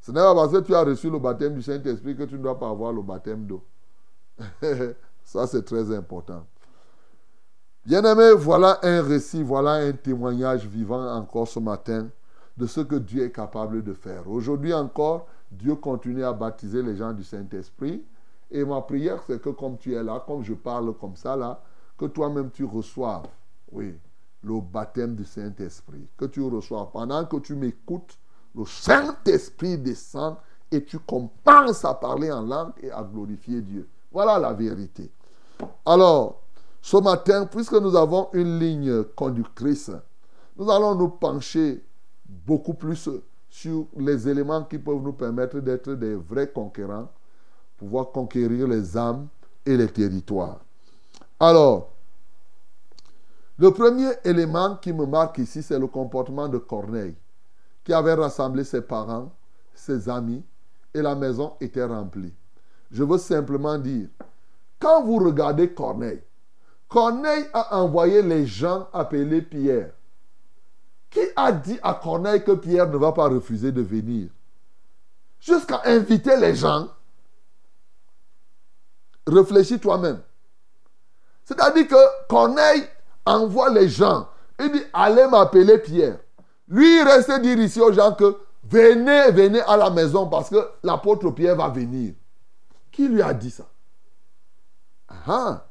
Ce 0.00 0.12
n'est 0.12 0.20
pas 0.20 0.34
parce 0.34 0.52
que 0.52 0.58
tu 0.58 0.74
as 0.74 0.84
reçu 0.84 1.08
le 1.08 1.18
baptême 1.18 1.54
du 1.54 1.62
Saint-Esprit 1.62 2.14
que 2.14 2.24
tu 2.24 2.34
ne 2.34 2.42
dois 2.42 2.58
pas 2.58 2.68
avoir 2.68 2.92
le 2.92 3.00
baptême 3.00 3.46
d'eau. 3.46 3.64
Ça, 5.24 5.46
c'est 5.46 5.64
très 5.64 5.94
important. 5.94 6.46
Bien-aimé, 7.86 8.32
voilà 8.32 8.78
un 8.82 9.02
récit, 9.02 9.42
voilà 9.42 9.72
un 9.72 9.92
témoignage 9.92 10.66
vivant 10.66 11.06
encore 11.14 11.48
ce 11.48 11.58
matin 11.58 12.08
de 12.56 12.66
ce 12.66 12.80
que 12.80 12.96
Dieu 12.96 13.24
est 13.24 13.32
capable 13.32 13.82
de 13.82 13.92
faire. 13.92 14.28
Aujourd'hui 14.28 14.72
encore, 14.72 15.26
Dieu 15.50 15.74
continue 15.74 16.24
à 16.24 16.32
baptiser 16.32 16.82
les 16.82 16.96
gens 16.96 17.12
du 17.12 17.24
Saint-Esprit. 17.24 18.02
Et 18.50 18.64
ma 18.64 18.80
prière, 18.82 19.22
c'est 19.26 19.40
que 19.40 19.50
comme 19.50 19.76
tu 19.76 19.94
es 19.94 20.02
là, 20.02 20.22
comme 20.26 20.42
je 20.42 20.54
parle 20.54 20.94
comme 20.96 21.16
ça 21.16 21.36
là, 21.36 21.60
que 21.98 22.06
toi-même 22.06 22.50
tu 22.50 22.64
reçoives, 22.64 23.26
oui, 23.72 23.94
le 24.42 24.60
baptême 24.60 25.14
du 25.14 25.24
Saint-Esprit. 25.24 26.08
Que 26.16 26.26
tu 26.26 26.42
reçoives. 26.42 26.90
Pendant 26.92 27.24
que 27.24 27.36
tu 27.38 27.54
m'écoutes, 27.54 28.18
le 28.54 28.64
Saint-Esprit 28.64 29.78
descend 29.78 30.36
et 30.70 30.84
tu 30.84 30.98
commences 30.98 31.84
à 31.84 31.94
parler 31.94 32.30
en 32.30 32.42
langue 32.42 32.72
et 32.80 32.90
à 32.90 33.02
glorifier 33.02 33.60
Dieu. 33.60 33.88
Voilà 34.14 34.38
la 34.38 34.52
vérité. 34.52 35.10
Alors, 35.84 36.40
ce 36.80 36.96
matin, 36.98 37.46
puisque 37.46 37.72
nous 37.72 37.96
avons 37.96 38.28
une 38.32 38.60
ligne 38.60 39.02
conductrice, 39.16 39.90
nous 40.56 40.70
allons 40.70 40.94
nous 40.94 41.08
pencher 41.08 41.84
beaucoup 42.24 42.74
plus 42.74 43.10
sur 43.50 43.86
les 43.96 44.28
éléments 44.28 44.62
qui 44.62 44.78
peuvent 44.78 45.02
nous 45.02 45.14
permettre 45.14 45.58
d'être 45.58 45.94
des 45.94 46.14
vrais 46.14 46.46
conquérants, 46.46 47.08
pouvoir 47.76 48.12
conquérir 48.12 48.68
les 48.68 48.96
âmes 48.96 49.26
et 49.66 49.76
les 49.76 49.88
territoires. 49.88 50.60
Alors, 51.40 51.88
le 53.58 53.72
premier 53.72 54.10
élément 54.22 54.76
qui 54.76 54.92
me 54.92 55.06
marque 55.06 55.38
ici, 55.38 55.60
c'est 55.60 55.78
le 55.78 55.88
comportement 55.88 56.48
de 56.48 56.58
Corneille, 56.58 57.16
qui 57.82 57.92
avait 57.92 58.14
rassemblé 58.14 58.62
ses 58.62 58.82
parents, 58.82 59.32
ses 59.74 60.08
amis, 60.08 60.44
et 60.92 61.02
la 61.02 61.16
maison 61.16 61.54
était 61.60 61.84
remplie. 61.84 62.32
Je 62.90 63.02
veux 63.02 63.18
simplement 63.18 63.78
dire, 63.78 64.08
quand 64.78 65.02
vous 65.02 65.16
regardez 65.16 65.72
Corneille, 65.72 66.22
Corneille 66.88 67.46
a 67.52 67.78
envoyé 67.78 68.22
les 68.22 68.46
gens 68.46 68.88
appeler 68.92 69.42
Pierre. 69.42 69.90
Qui 71.10 71.20
a 71.36 71.52
dit 71.52 71.78
à 71.82 71.94
Corneille 71.94 72.42
que 72.44 72.52
Pierre 72.52 72.88
ne 72.88 72.96
va 72.96 73.12
pas 73.12 73.28
refuser 73.28 73.72
de 73.72 73.82
venir? 73.82 74.28
Jusqu'à 75.40 75.82
inviter 75.84 76.36
les 76.36 76.54
gens. 76.54 76.88
Réfléchis 79.26 79.78
toi-même. 79.78 80.20
C'est-à-dire 81.44 81.88
que 81.88 82.26
Corneille 82.28 82.84
envoie 83.24 83.70
les 83.70 83.88
gens. 83.88 84.28
Il 84.60 84.72
dit, 84.72 84.82
allez 84.92 85.26
m'appeler 85.26 85.78
Pierre. 85.78 86.18
Lui, 86.68 87.00
il 87.00 87.02
reste 87.02 87.40
dire 87.40 87.58
ici 87.58 87.80
aux 87.80 87.92
gens 87.92 88.12
que 88.12 88.36
venez, 88.64 89.30
venez 89.30 89.60
à 89.62 89.76
la 89.76 89.90
maison 89.90 90.28
parce 90.28 90.48
que 90.50 90.68
l'apôtre 90.82 91.30
Pierre 91.30 91.56
va 91.56 91.68
venir. 91.68 92.14
Qui 92.94 93.08
lui 93.08 93.22
a 93.22 93.34
dit 93.34 93.50
ça? 93.50 93.64
Ah, 95.26 95.64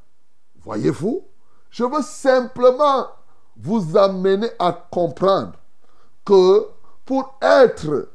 voyez-vous, 0.57 1.25
je 1.69 1.85
veux 1.85 2.01
simplement 2.01 3.07
vous 3.55 3.97
amener 3.97 4.49
à 4.59 4.73
comprendre 4.73 5.53
que 6.25 6.67
pour 7.05 7.37
être 7.41 8.09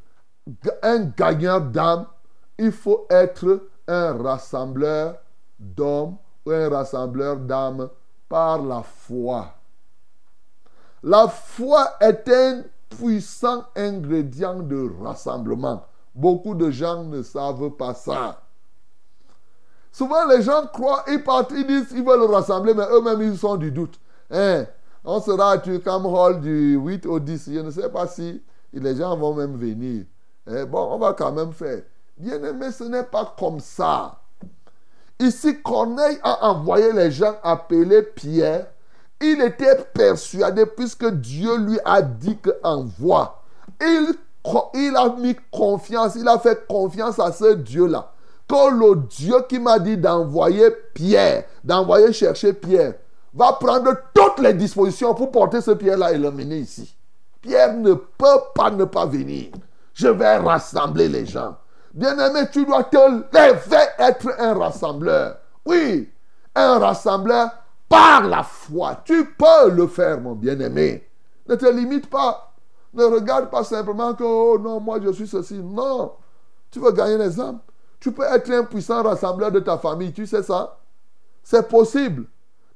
un 0.83 0.99
gagnant 1.05 1.59
d'âme, 1.59 2.07
il 2.59 2.71
faut 2.71 3.07
être 3.09 3.71
un 3.87 4.23
rassembleur 4.23 5.17
d'hommes 5.59 6.19
ou 6.45 6.51
un 6.51 6.69
rassembleur 6.69 7.39
d'âmes 7.39 7.89
par 8.29 8.61
la 8.61 8.83
foi. 8.83 9.55
La 11.03 11.29
foi 11.29 11.95
est 12.01 12.29
un 12.29 12.63
puissant 12.91 13.65
ingrédient 13.75 14.61
de 14.61 14.91
rassemblement. 15.03 15.87
Beaucoup 16.15 16.55
de 16.55 16.71
gens 16.71 17.05
ne 17.05 17.23
savent 17.23 17.71
pas 17.71 17.95
ça. 17.95 18.43
Souvent, 19.93 20.27
les 20.27 20.43
gens 20.43 20.67
croient, 20.73 21.05
ils 21.09 21.23
partent, 21.23 21.53
ils 21.53 21.67
disent, 21.67 21.93
ils 21.93 22.05
veulent 22.05 22.31
rassembler, 22.31 22.75
mais 22.75 22.85
eux-mêmes, 22.93 23.23
ils 23.23 23.39
sont 23.39 23.57
du 23.57 23.71
doute. 23.71 23.99
Hein? 24.31 24.67
On 25.05 25.21
sera 25.21 25.53
à 25.53 25.59
Turcam 25.59 26.05
Hall 26.07 26.41
du 26.41 26.77
8 26.77 27.07
au 27.07 27.19
10. 27.19 27.51
Je 27.55 27.61
ne 27.61 27.71
sais 27.71 27.89
pas 27.89 28.07
si 28.07 28.43
les 28.73 28.97
gens 28.97 29.17
vont 29.17 29.35
même 29.35 29.57
venir. 29.57 30.05
Eh, 30.47 30.65
bon, 30.65 30.89
on 30.93 30.99
va 30.99 31.13
quand 31.13 31.33
même 31.33 31.53
faire. 31.53 31.83
Bien 32.17 32.43
aimé, 32.43 32.71
ce 32.73 32.85
n'est 32.85 33.05
pas 33.05 33.35
comme 33.39 33.61
ça. 33.61 34.21
Ici, 35.21 35.61
Corneille 35.63 36.19
a 36.23 36.49
envoyé 36.51 36.93
les 36.93 37.11
gens 37.11 37.35
appeler 37.43 38.03
Pierre. 38.03 38.67
Il 39.21 39.41
était 39.43 39.77
persuadé, 39.93 40.65
puisque 40.67 41.09
Dieu 41.11 41.57
lui 41.59 41.79
a 41.85 42.03
dit 42.03 42.39
qu'envoie. 42.39 43.43
Il, 43.81 44.15
il 44.75 44.97
a 44.97 45.09
mis 45.17 45.37
confiance, 45.51 46.15
il 46.15 46.29
a 46.29 46.39
fait 46.39 46.67
confiance 46.67 47.19
à 47.19 47.33
ce 47.33 47.55
Dieu-là. 47.55 48.13
Que 48.49 48.71
le 48.71 48.97
Dieu 49.09 49.37
qui 49.49 49.59
m'a 49.59 49.79
dit 49.79 49.99
d'envoyer 49.99 50.71
Pierre, 50.95 51.45
d'envoyer 51.63 52.13
chercher 52.13 52.55
Pierre, 52.55 52.95
va 53.35 53.53
prendre 53.53 53.93
toutes 54.15 54.39
les 54.41 54.55
dispositions 54.55 55.15
pour 55.15 55.31
porter 55.31 55.61
ce 55.61 55.73
Pierre-là 55.73 56.13
et 56.13 56.19
l'emmener 56.19 56.59
ici. 56.59 56.97
Pierre 57.43 57.75
ne 57.75 57.93
peut 57.93 58.41
pas 58.55 58.71
ne 58.71 58.85
pas 58.85 59.07
venir. 59.07 59.51
Je 59.93 60.09
vais 60.09 60.39
rassembler 60.39 61.09
les 61.09 61.27
gens. 61.27 61.57
Bien-aimé, 61.93 62.49
tu 62.53 62.65
dois 62.65 62.85
te 62.85 62.97
lever, 62.97 63.87
être 63.99 64.29
un 64.39 64.55
rassembleur. 64.55 65.39
Oui, 65.65 66.11
un 66.55 66.79
rassembleur 66.79 67.51
par 67.89 68.27
la 68.27 68.43
foi. 68.43 69.01
Tu 69.05 69.25
peux 69.25 69.71
le 69.71 69.87
faire, 69.87 70.21
mon 70.21 70.35
bien-aimé. 70.35 71.09
Ne 71.49 71.55
te 71.55 71.67
limite 71.67 72.09
pas. 72.09 72.53
Ne 72.95 73.05
regarde 73.05 73.51
pas 73.51 73.65
simplement 73.65 74.15
que, 74.15 74.25
oh 74.25 74.59
non, 74.59 74.81
moi 74.81 74.99
je 75.03 75.13
suis 75.13 75.29
ceci. 75.29 75.59
Non. 75.59 76.13
Tu 76.71 76.81
veux 76.81 76.93
gagner 76.93 77.19
les 77.19 77.41
âmes? 77.41 77.61
Tu 78.01 78.13
peux 78.13 78.25
être 78.25 78.51
un 78.51 78.65
puissant 78.65 79.03
rassembleur 79.03 79.51
de 79.51 79.61
ta 79.61 79.79
famille. 79.79 80.13
Tu 80.13 80.27
sais 80.27 80.43
ça 80.43 80.79
C'est 81.43 81.69
possible. 81.69 82.27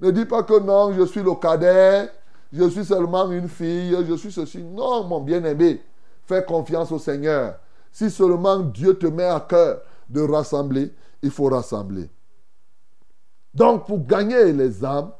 Ne 0.01 0.11
dis 0.11 0.25
pas 0.25 0.43
que 0.43 0.59
non, 0.59 0.93
je 0.93 1.05
suis 1.05 1.23
le 1.23 1.35
cadet. 1.35 2.11
Je 2.53 2.69
suis 2.69 2.85
seulement 2.85 3.31
une 3.31 3.49
fille. 3.49 3.97
Je 4.09 4.15
suis 4.15 4.33
ceci. 4.33 4.63
Non, 4.63 5.05
mon 5.05 5.21
bien-aimé. 5.21 5.83
Fais 6.25 6.45
confiance 6.45 6.91
au 6.93 6.99
Seigneur. 6.99 7.57
Si 7.91 8.11
seulement 8.11 8.59
Dieu 8.59 8.95
te 8.95 9.07
met 9.07 9.25
à 9.25 9.41
cœur 9.41 9.81
de 10.09 10.23
rassembler, 10.23 10.93
il 11.23 11.31
faut 11.31 11.49
rassembler. 11.49 12.11
Donc 13.55 13.87
pour 13.87 14.05
gagner 14.05 14.53
les 14.53 14.85
âmes, 14.85 15.13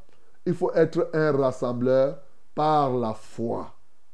il 0.45 0.53
faut 0.53 0.71
être 0.73 1.09
un 1.13 1.31
rassembleur 1.31 2.17
par 2.55 2.91
la 2.93 3.13
foi. 3.13 3.71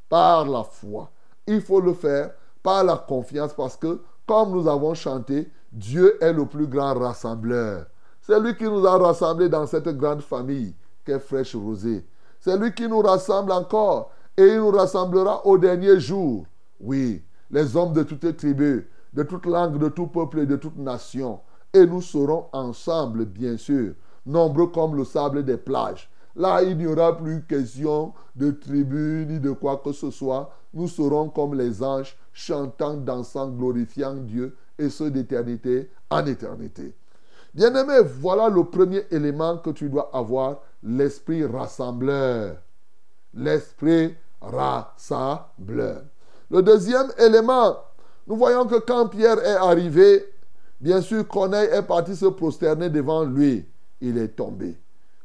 Par 0.08 0.46
la 0.46 0.64
foi. 0.64 1.10
Il 1.48 1.62
faut 1.62 1.82
le 1.82 1.94
faire 1.94 2.32
par 2.62 2.84
la 2.84 2.98
confiance 2.98 3.54
parce 3.54 3.78
que, 3.78 4.02
comme 4.28 4.52
nous 4.52 4.68
avons 4.68 4.94
chanté, 4.94 5.50
Dieu 5.72 6.18
est 6.24 6.34
le 6.34 6.46
plus 6.46 6.68
grand 6.68 6.96
rassembleur. 6.96 7.86
C'est 8.22 8.40
lui 8.40 8.56
qui 8.56 8.64
nous 8.64 8.86
a 8.86 8.98
rassemblés 8.98 9.50
dans 9.50 9.68
cette 9.68 9.90
grande 9.98 10.22
famille 10.22 10.74
qu'est 11.06 11.20
Fraîche 11.20 11.56
Rosée. 11.56 12.06
C'est 12.40 12.58
lui 12.58 12.74
qui 12.74 12.88
nous 12.88 13.02
rassemble 13.02 13.52
encore 13.52 14.12
et 14.36 14.48
il 14.48 14.58
nous 14.58 14.72
rassemblera 14.72 15.46
au 15.46 15.58
dernier 15.58 16.00
jour. 16.00 16.46
Oui, 16.80 17.22
les 17.52 17.76
hommes 17.76 17.94
de 17.94 18.04
toutes 18.04 18.38
tribus, 18.38 18.84
de 19.14 19.24
toute 19.24 19.46
langue, 19.46 19.78
de 19.78 19.90
tout 19.90 20.08
peuple 20.08 20.40
et 20.40 20.46
de 20.46 20.56
toute 20.56 20.78
nation. 20.78 21.40
Et 21.74 21.86
nous 21.86 22.02
serons 22.02 22.46
ensemble, 22.52 23.26
bien 23.26 23.58
sûr, 23.58 23.94
nombreux 24.26 24.68
comme 24.68 24.96
le 24.96 25.04
sable 25.04 25.44
des 25.44 25.58
plages. 25.58 26.10
Là, 26.36 26.64
il 26.64 26.78
n'y 26.78 26.88
aura 26.88 27.18
plus 27.18 27.44
question 27.44 28.14
de 28.36 28.52
tribus 28.52 29.28
ni 29.28 29.40
de 29.40 29.52
quoi 29.52 29.82
que 29.84 29.92
ce 29.92 30.10
soit. 30.10 30.52
Nous 30.74 30.88
serons 30.88 31.30
comme 31.30 31.56
les 31.56 31.84
anges, 31.84 32.18
chantant, 32.32 32.96
dansant, 32.96 33.50
glorifiant 33.50 34.16
Dieu, 34.16 34.56
et 34.80 34.90
ce 34.90 35.04
d'éternité 35.04 35.90
en 36.10 36.26
éternité. 36.26 36.96
Bien-aimé, 37.54 38.00
voilà 38.20 38.50
le 38.50 38.64
premier 38.64 39.04
élément 39.12 39.58
que 39.58 39.72
tu 39.72 39.90
dois 39.90 40.10
avoir, 40.14 40.62
l'esprit 40.84 41.46
rassembleur. 41.46 42.58
L'esprit 43.34 44.16
rassembleur. 44.42 46.04
Le 46.50 46.62
deuxième 46.62 47.08
élément, 47.18 47.78
nous 48.28 48.36
voyons 48.36 48.66
que 48.66 48.80
quand 48.80 49.08
Pierre 49.08 49.40
est 49.40 49.56
arrivé, 49.56 50.26
bien 50.80 51.02
sûr, 51.02 51.28
Corneille 51.28 51.70
est 51.72 51.84
parti 51.84 52.16
se 52.16 52.26
prosterner 52.26 52.90
devant 52.90 53.24
lui. 53.24 53.66
Il 54.02 54.18
est 54.18 54.30
tombé. 54.30 54.78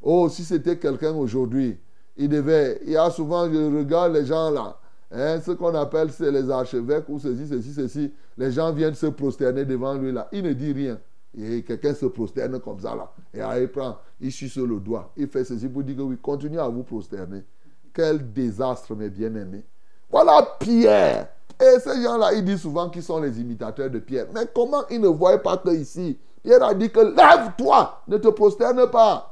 Oh, 0.02 0.28
si 0.28 0.44
c'était 0.44 0.78
quelqu'un 0.78 1.14
aujourd'hui, 1.14 1.78
il 2.16 2.28
devait. 2.28 2.80
Il 2.84 2.92
y 2.92 2.96
a 2.96 3.10
souvent, 3.10 3.50
je 3.50 3.76
regarde 3.78 4.12
les 4.12 4.26
gens 4.26 4.50
là, 4.50 4.76
hein, 5.14 5.40
ce 5.40 5.52
qu'on 5.52 5.74
appelle 5.74 6.10
c'est 6.10 6.30
les 6.30 6.50
archevêques 6.50 7.08
ou 7.08 7.18
ceci, 7.18 7.46
ceci, 7.46 7.72
ceci. 7.72 8.12
Les 8.36 8.52
gens 8.52 8.72
viennent 8.72 8.94
se 8.94 9.06
prosterner 9.06 9.64
devant 9.64 9.94
lui 9.94 10.12
là. 10.12 10.28
Il 10.32 10.42
ne 10.42 10.52
dit 10.52 10.72
rien. 10.72 10.98
Et 11.36 11.62
quelqu'un 11.62 11.94
se 11.94 12.06
prosterne 12.06 12.60
comme 12.60 12.80
ça 12.80 12.94
là. 12.94 13.10
Et 13.32 13.38
là, 13.38 13.58
il 13.60 13.68
prend, 13.68 13.98
il 14.20 14.30
suce 14.30 14.56
le 14.56 14.78
doigt. 14.78 15.12
Il 15.16 15.28
fait 15.28 15.44
ceci 15.44 15.68
pour 15.68 15.82
dire 15.82 15.96
que 15.96 16.02
oui, 16.02 16.16
continuez 16.20 16.60
à 16.60 16.68
vous 16.68 16.84
prosterner. 16.84 17.44
Quel 17.92 18.32
désastre, 18.32 18.94
mes 18.94 19.08
bien-aimés. 19.08 19.64
Voilà 20.10 20.46
Pierre. 20.60 21.28
Et 21.60 21.78
ces 21.80 22.02
gens-là, 22.02 22.32
ils 22.34 22.44
disent 22.44 22.62
souvent 22.62 22.90
qu'ils 22.90 23.02
sont 23.02 23.20
les 23.20 23.40
imitateurs 23.40 23.90
de 23.90 23.98
Pierre. 23.98 24.26
Mais 24.34 24.42
comment 24.52 24.82
ils 24.90 25.00
ne 25.00 25.08
voient 25.08 25.38
pas 25.38 25.56
que 25.56 25.70
ici, 25.70 26.18
Pierre 26.42 26.62
a 26.62 26.74
dit 26.74 26.90
que 26.90 27.00
lève-toi, 27.00 28.02
ne 28.08 28.18
te 28.18 28.28
prosterne 28.28 28.90
pas. 28.90 29.30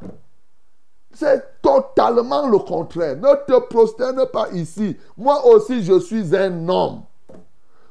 C'est 1.15 1.61
totalement 1.61 2.49
le 2.49 2.59
contraire. 2.59 3.17
Ne 3.17 3.35
te 3.47 3.61
prosterne 3.67 4.27
pas 4.33 4.49
ici. 4.53 4.97
Moi 5.17 5.45
aussi, 5.47 5.83
je 5.85 5.99
suis 6.01 6.35
un 6.37 6.69
homme. 6.69 7.03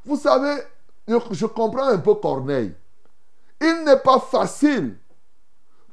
Vous 0.03 0.17
savez, 0.17 0.55
je 1.07 1.45
comprends 1.45 1.87
un 1.87 1.99
peu 1.99 2.15
Corneille. 2.15 2.73
Il 3.61 3.83
n'est 3.85 3.99
pas 3.99 4.19
facile 4.19 4.97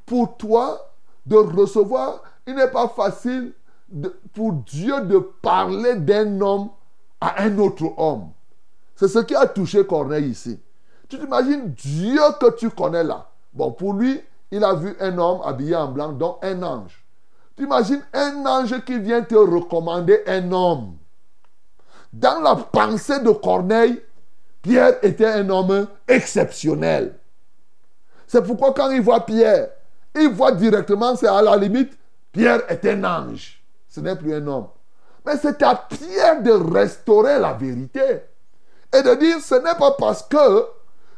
pour 0.06 0.36
toi 0.38 0.92
de 1.26 1.36
recevoir, 1.36 2.22
il 2.46 2.54
n'est 2.54 2.70
pas 2.70 2.88
facile 2.88 3.52
pour 4.34 4.52
Dieu 4.52 5.02
de 5.02 5.18
parler 5.18 5.96
d'un 5.96 6.40
homme 6.40 6.70
à 7.20 7.42
un 7.42 7.58
autre 7.58 7.92
homme. 7.98 8.30
C'est 8.96 9.08
ce 9.08 9.18
qui 9.18 9.34
a 9.34 9.46
touché 9.46 9.86
Corneille 9.86 10.30
ici. 10.30 10.58
Tu 11.08 11.18
t'imagines 11.18 11.70
Dieu 11.72 12.20
que 12.40 12.56
tu 12.56 12.70
connais 12.70 13.04
là. 13.04 13.28
Bon, 13.52 13.72
pour 13.72 13.92
lui, 13.92 14.20
il 14.50 14.64
a 14.64 14.74
vu 14.74 14.96
un 15.00 15.16
homme 15.18 15.40
habillé 15.44 15.76
en 15.76 15.88
blanc, 15.88 16.12
donc 16.12 16.38
un 16.42 16.62
ange. 16.62 17.04
Tu 17.58 17.64
imagines 17.64 18.02
un 18.12 18.46
ange 18.46 18.84
qui 18.84 19.00
vient 19.00 19.20
te 19.20 19.34
recommander 19.34 20.22
un 20.28 20.52
homme. 20.52 20.96
Dans 22.12 22.40
la 22.40 22.54
pensée 22.54 23.18
de 23.18 23.30
Corneille, 23.30 24.00
Pierre 24.62 24.98
était 25.02 25.26
un 25.26 25.50
homme 25.50 25.88
exceptionnel. 26.06 27.18
C'est 28.28 28.42
pourquoi 28.42 28.72
quand 28.72 28.90
il 28.90 29.00
voit 29.00 29.26
Pierre, 29.26 29.70
il 30.14 30.28
voit 30.28 30.52
directement, 30.52 31.16
c'est 31.16 31.26
à 31.26 31.42
la 31.42 31.56
limite, 31.56 31.98
Pierre 32.30 32.62
est 32.68 32.84
un 32.84 33.02
ange. 33.02 33.60
Ce 33.88 33.98
n'est 33.98 34.14
plus 34.14 34.34
un 34.34 34.46
homme. 34.46 34.68
Mais 35.26 35.36
c'est 35.36 35.60
à 35.64 35.74
Pierre 35.74 36.40
de 36.40 36.52
restaurer 36.52 37.40
la 37.40 37.54
vérité. 37.54 38.22
Et 38.96 39.02
de 39.02 39.14
dire, 39.16 39.40
ce 39.40 39.56
n'est 39.56 39.76
pas 39.76 39.96
parce 39.98 40.22
que 40.22 40.64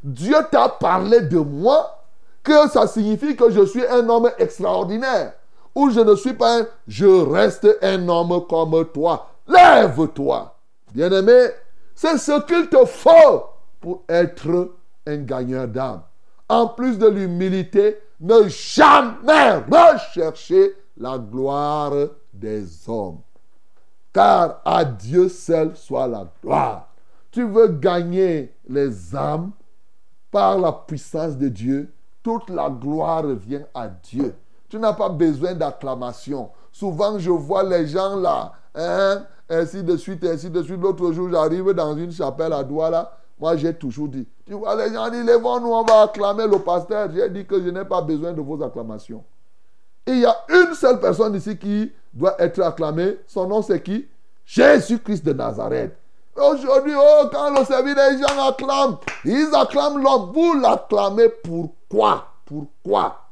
Dieu 0.03 0.37
t'a 0.51 0.71
parlé 0.71 1.21
de 1.21 1.39
moi 1.39 2.03
que 2.43 2.67
ça 2.71 2.87
signifie 2.87 3.37
que 3.37 3.51
je 3.51 3.67
suis 3.67 3.87
un 3.87 4.09
homme 4.09 4.31
extraordinaire. 4.39 5.35
Ou 5.75 5.91
je 5.91 6.01
ne 6.01 6.15
suis 6.15 6.35
pas 6.35 6.61
un, 6.61 6.67
je 6.87 7.07
reste 7.07 7.67
un 7.83 8.09
homme 8.09 8.47
comme 8.49 8.85
toi. 8.93 9.31
Lève-toi. 9.47 10.57
Bien-aimé, 10.93 11.47
c'est 11.95 12.19
ce 12.19 12.41
qu'il 12.43 12.69
te 12.69 12.85
faut 12.85 13.45
pour 13.81 14.03
être 14.09 14.75
un 15.07 15.19
gagneur 15.19 15.69
d'âme. 15.69 16.03
En 16.49 16.67
plus 16.67 16.99
de 16.99 17.07
l'humilité, 17.07 17.99
ne 18.21 18.49
jamais 18.49 19.63
rechercher 19.71 20.75
la 20.97 21.19
gloire 21.19 21.93
des 22.33 22.65
hommes. 22.89 23.21
Car 24.13 24.61
à 24.65 24.85
Dieu 24.85 25.29
seul 25.29 25.77
soit 25.77 26.09
la 26.09 26.27
gloire. 26.43 26.89
Tu 27.31 27.45
veux 27.45 27.69
gagner 27.69 28.53
les 28.69 29.15
âmes 29.15 29.53
par 30.31 30.59
la 30.59 30.73
puissance 30.73 31.37
de 31.37 31.49
Dieu. 31.49 31.93
Toute 32.23 32.51
la 32.51 32.69
gloire 32.69 33.23
revient 33.23 33.63
à 33.73 33.89
Dieu. 33.89 34.35
Tu 34.71 34.79
n'as 34.79 34.93
pas 34.93 35.09
besoin 35.09 35.53
d'acclamation. 35.53 36.49
Souvent, 36.71 37.19
je 37.19 37.31
vois 37.31 37.65
les 37.65 37.89
gens 37.89 38.15
là, 38.15 38.53
hein, 38.77 39.25
ainsi 39.49 39.83
de 39.83 39.97
suite, 39.97 40.25
ainsi 40.25 40.49
de 40.49 40.63
suite. 40.63 40.81
L'autre 40.81 41.13
jour, 41.13 41.29
j'arrive 41.29 41.73
dans 41.73 41.97
une 41.97 42.13
chapelle 42.13 42.53
à 42.53 42.63
Douala. 42.63 43.11
Moi, 43.41 43.57
j'ai 43.57 43.75
toujours 43.75 44.07
dit, 44.07 44.29
tu 44.47 44.53
vois, 44.55 44.77
les 44.77 44.95
gens 44.95 45.11
disent, 45.11 45.25
lèvons-nous, 45.25 45.73
on 45.73 45.83
va 45.83 46.03
acclamer 46.03 46.47
le 46.47 46.61
pasteur. 46.61 47.09
J'ai 47.13 47.29
dit 47.31 47.45
que 47.45 47.61
je 47.61 47.69
n'ai 47.69 47.85
pas 47.85 48.01
besoin 48.01 48.33
de 48.33 48.41
vos 48.41 48.63
acclamations. 48.63 49.25
il 50.07 50.21
y 50.21 50.27
a 50.27 50.37
une 50.49 50.75
seule 50.75 51.01
personne 51.01 51.35
ici 51.35 51.59
qui 51.59 51.91
doit 52.15 52.41
être 52.41 52.63
acclamée. 52.63 53.19
Son 53.27 53.49
nom, 53.49 53.63
c'est 53.63 53.83
qui? 53.83 54.07
Jésus-Christ 54.45 55.25
de 55.25 55.33
Nazareth. 55.33 55.97
Aujourd'hui, 56.37 56.93
oh, 56.97 57.27
quand 57.33 57.51
le 57.51 57.65
service 57.65 57.95
des 57.97 58.19
gens 58.19 58.49
acclament, 58.49 58.99
ils 59.25 59.51
acclament 59.53 60.01
l'homme. 60.01 60.31
Vous 60.33 60.55
l'acclamez 60.61 61.29
pourquoi? 61.29 62.27
Pourquoi? 62.45 63.30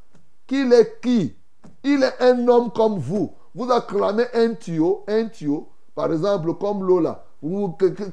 Qu'il 0.48 0.72
est 0.72 1.00
qui? 1.00 1.36
Il 1.84 2.02
est 2.02 2.20
un 2.20 2.48
homme 2.48 2.72
comme 2.72 2.98
vous. 2.98 3.32
Vous 3.54 3.70
acclamez 3.70 4.24
un 4.34 4.54
tuyau, 4.54 5.04
un 5.06 5.26
tuyau, 5.26 5.68
par 5.94 6.12
exemple, 6.12 6.54
comme 6.54 6.84
l'eau 6.84 7.00
là. 7.00 7.24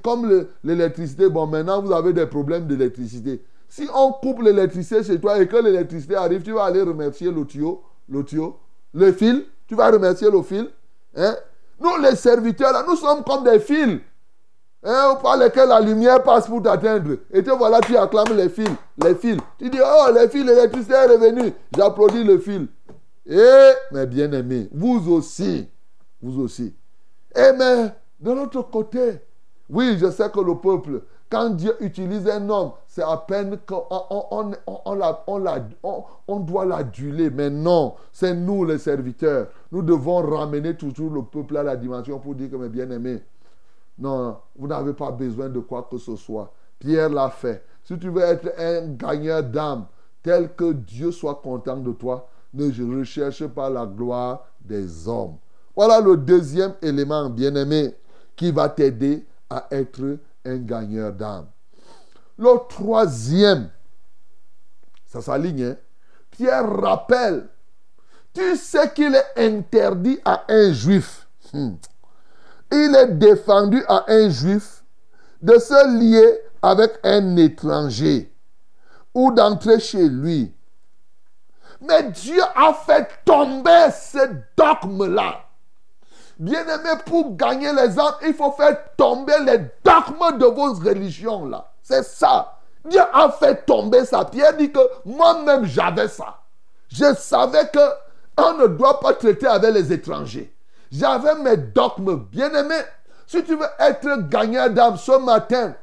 comme 0.03 0.47
l'électricité, 0.63 1.29
bon, 1.29 1.47
maintenant 1.47 1.81
vous 1.81 1.93
avez 1.93 2.13
des 2.13 2.25
problèmes 2.25 2.67
d'électricité. 2.67 3.41
Si 3.67 3.87
on 3.93 4.11
coupe 4.11 4.41
l'électricité 4.41 5.03
chez 5.03 5.19
toi 5.19 5.39
et 5.39 5.47
que 5.47 5.57
l'électricité 5.57 6.15
arrive, 6.15 6.43
tu 6.43 6.51
vas 6.51 6.65
aller 6.65 6.81
remercier 6.81 7.31
le 7.31 7.45
tuyau, 7.45 7.81
le 8.09 8.23
tuyau, 8.23 8.57
le 8.93 9.11
fil, 9.11 9.45
tu 9.67 9.75
vas 9.75 9.89
remercier 9.89 10.29
le 10.29 10.41
fil. 10.41 10.69
Hein? 11.15 11.35
Nous, 11.79 11.97
les 12.01 12.15
serviteurs, 12.15 12.71
là, 12.71 12.83
nous 12.87 12.95
sommes 12.95 13.23
comme 13.23 13.43
des 13.43 13.59
fils 13.59 13.99
hein, 14.85 15.17
par 15.21 15.37
lesquels 15.37 15.69
la 15.69 15.81
lumière 15.81 16.23
passe 16.23 16.47
pour 16.47 16.61
t'atteindre. 16.61 17.17
Et 17.31 17.43
te 17.43 17.51
voilà, 17.51 17.81
tu 17.81 17.97
acclames 17.97 18.35
les 18.35 18.49
fils, 18.49 18.69
les 19.03 19.15
fils. 19.15 19.37
Tu 19.57 19.69
dis, 19.69 19.79
oh, 19.83 20.11
les 20.13 20.29
fils, 20.29 20.45
l'électricité 20.45 20.93
est 20.93 21.07
revenue. 21.07 21.53
J'applaudis 21.75 22.23
le 22.23 22.37
fil. 22.37 22.67
Et, 23.25 23.71
mes 23.91 24.05
bien-aimés, 24.05 24.69
vous 24.71 25.11
aussi, 25.11 25.67
vous 26.21 26.41
aussi. 26.41 26.75
Et 27.35 27.51
mais, 27.57 27.91
de 28.19 28.31
l'autre 28.31 28.61
côté, 28.61 29.19
oui, 29.69 29.97
je 29.99 30.11
sais 30.11 30.29
que 30.29 30.39
le 30.39 30.55
peuple, 30.55 31.01
quand 31.29 31.49
Dieu 31.49 31.75
utilise 31.79 32.29
un 32.29 32.47
homme, 32.49 32.71
c'est 32.87 33.01
à 33.01 33.17
peine 33.17 33.57
qu'on 33.65 33.83
on, 33.89 34.51
on, 34.67 36.01
on, 36.27 36.39
doit 36.39 36.65
l'aduler. 36.65 37.31
Mais 37.31 37.49
non, 37.49 37.95
c'est 38.11 38.35
nous 38.35 38.63
les 38.63 38.77
serviteurs. 38.77 39.47
Nous 39.71 39.81
devons 39.81 40.17
ramener 40.17 40.75
toujours 40.77 41.11
le 41.11 41.23
peuple 41.23 41.57
à 41.57 41.63
la 41.63 41.75
dimension 41.75 42.19
pour 42.19 42.35
dire 42.35 42.51
que 42.51 42.55
mes 42.55 42.69
bien-aimés, 42.69 43.23
non, 43.97 44.37
vous 44.55 44.67
n'avez 44.67 44.93
pas 44.93 45.11
besoin 45.11 45.49
de 45.49 45.59
quoi 45.59 45.87
que 45.89 45.97
ce 45.97 46.15
soit. 46.15 46.51
Pierre 46.79 47.09
l'a 47.09 47.29
fait. 47.29 47.63
Si 47.83 47.97
tu 47.97 48.09
veux 48.09 48.21
être 48.21 48.51
un 48.57 48.87
gagneur 48.95 49.43
d'âme, 49.43 49.85
tel 50.21 50.53
que 50.53 50.73
Dieu 50.73 51.11
soit 51.11 51.35
content 51.35 51.77
de 51.77 51.91
toi, 51.93 52.27
ne 52.53 52.97
recherche 52.97 53.45
pas 53.47 53.69
la 53.69 53.85
gloire 53.85 54.45
des 54.59 55.07
hommes. 55.07 55.37
Voilà 55.75 55.99
le 55.99 56.17
deuxième 56.17 56.73
élément, 56.81 57.29
bien-aimé, 57.29 57.93
qui 58.35 58.51
va 58.51 58.69
t'aider 58.69 59.25
à 59.49 59.67
être 59.71 60.17
un 60.45 60.57
gagneur 60.57 61.13
d'âme. 61.13 61.47
Le 62.37 62.67
troisième, 62.67 63.69
ça 65.05 65.21
s'aligne, 65.21 65.63
hein? 65.63 65.77
Pierre 66.31 66.69
rappelle, 66.69 67.47
tu 68.33 68.57
sais 68.57 68.91
qu'il 68.93 69.15
est 69.15 69.37
interdit 69.37 70.19
à 70.25 70.43
un 70.49 70.73
juif. 70.73 71.27
Hmm. 71.53 71.75
Il 72.77 72.93
est 72.93 73.17
défendu 73.17 73.81
à 73.87 74.03
un 74.09 74.29
juif 74.29 74.83
de 75.41 75.57
se 75.57 75.97
lier 75.97 76.41
avec 76.61 76.99
un 77.03 77.37
étranger 77.37 78.33
ou 79.13 79.31
d'entrer 79.31 79.79
chez 79.79 80.09
lui. 80.09 80.53
Mais 81.79 82.03
Dieu 82.03 82.41
a 82.53 82.73
fait 82.73 83.07
tomber 83.23 83.87
ce 83.91 84.17
dogme-là. 84.57 85.39
Bien-aimé, 86.37 86.99
pour 87.05 87.37
gagner 87.37 87.71
les 87.71 87.97
âmes, 87.97 88.15
il 88.27 88.33
faut 88.33 88.51
faire 88.51 88.77
tomber 88.97 89.39
les 89.45 89.59
dogmes 89.85 90.37
de 90.37 90.45
vos 90.45 90.73
religions 90.73 91.45
là. 91.45 91.71
C'est 91.81 92.03
ça. 92.03 92.57
Dieu 92.83 93.01
a 93.13 93.31
fait 93.31 93.65
tomber 93.65 94.03
ça. 94.03 94.25
Pierre 94.25 94.57
dit 94.57 94.69
que 94.69 94.79
moi-même 95.05 95.63
j'avais 95.63 96.09
ça. 96.09 96.39
Je 96.89 97.13
savais 97.15 97.69
que 97.69 97.79
on 98.37 98.57
ne 98.57 98.67
doit 98.67 98.99
pas 98.99 99.13
traiter 99.13 99.47
avec 99.47 99.73
les 99.73 99.93
étrangers. 99.93 100.54
J'avais 100.97 101.35
mes 101.35 101.57
dogmes. 101.57 102.25
Bien-aimé, 102.31 102.75
si 103.27 103.43
tu 103.43 103.55
veux 103.55 103.67
être 103.79 104.29
gagnant 104.29 104.69
d'âme 104.69 104.97
ce 104.97 105.17
matin, 105.17 105.73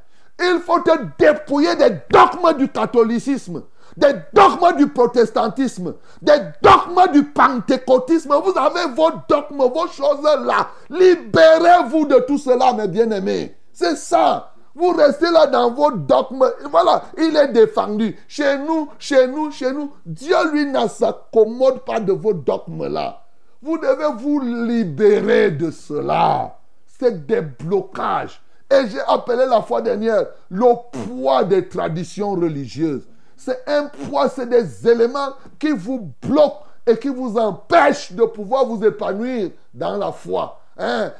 il 0.41 0.61
faut 0.65 0.81
te 0.81 0.93
dépouiller 1.19 1.77
des 1.77 1.91
dogmes 2.11 2.57
du 2.57 2.69
catholicisme 2.69 3.63
des 3.97 4.15
dogmes 4.33 4.77
du 4.77 4.89
protestantisme, 4.89 5.95
des 6.21 6.39
dogmes 6.63 7.13
du 7.13 7.25
pentecôtisme. 7.25 8.35
Vous 8.43 8.59
avez 8.59 8.93
vos 8.95 9.11
dogmes, 9.29 9.71
vos 9.73 9.87
choses 9.89 10.23
là. 10.23 10.69
Libérez-vous 10.91 12.07
de 12.07 12.19
tout 12.21 12.39
cela, 12.39 12.73
mes 12.73 12.89
bien-aimés. 12.89 13.57
C'est 13.73 13.97
ça. 13.97 14.53
Vous 14.75 14.91
restez 14.93 15.31
là 15.31 15.47
dans 15.47 15.71
vos 15.71 15.91
dogmes. 15.91 16.51
Voilà, 16.71 17.03
il 17.19 17.37
est 17.37 17.49
défendu. 17.49 18.17
Chez 18.27 18.59
nous, 18.59 18.89
chez 18.99 19.27
nous, 19.27 19.51
chez 19.51 19.73
nous, 19.73 19.93
Dieu, 20.07 20.37
lui, 20.51 20.67
ne 20.67 20.89
s'accommode 20.89 21.85
pas 21.85 22.01
de 22.01 22.13
vos 22.13 22.33
dogmes 22.33 22.87
là. 22.87 23.22
Vous 23.63 23.79
devez 23.79 24.13
vous 24.19 24.41
libérer 24.41 25.51
de 25.53 25.71
cela. 25.71 26.59
C'est 26.87 27.27
des 27.27 27.41
blocages. 27.41 28.43
Et 28.71 28.89
j'ai 28.89 29.01
appelé 29.07 29.45
la 29.47 29.63
fois 29.63 29.83
dernière 29.83 30.27
le 30.51 30.67
poids 30.91 31.45
des 31.45 31.69
traditions 31.69 32.33
religieuses 32.33 33.07
c'est 33.45 33.65
un 33.67 33.87
poids, 33.87 34.29
c'est 34.29 34.49
des 34.49 34.89
éléments 34.89 35.31
qui 35.59 35.73
vous 35.73 36.13
bloquent 36.23 36.63
et 36.87 36.97
qui 36.97 37.09
vous 37.09 37.37
empêchent 37.37 38.13
de 38.13 38.23
pouvoir 38.25 38.67
vous 38.67 38.85
épanouir 38.85 39.51
dans 39.75 39.97
la 39.97 40.13
foi. 40.13 40.61
Hein? 40.79 41.13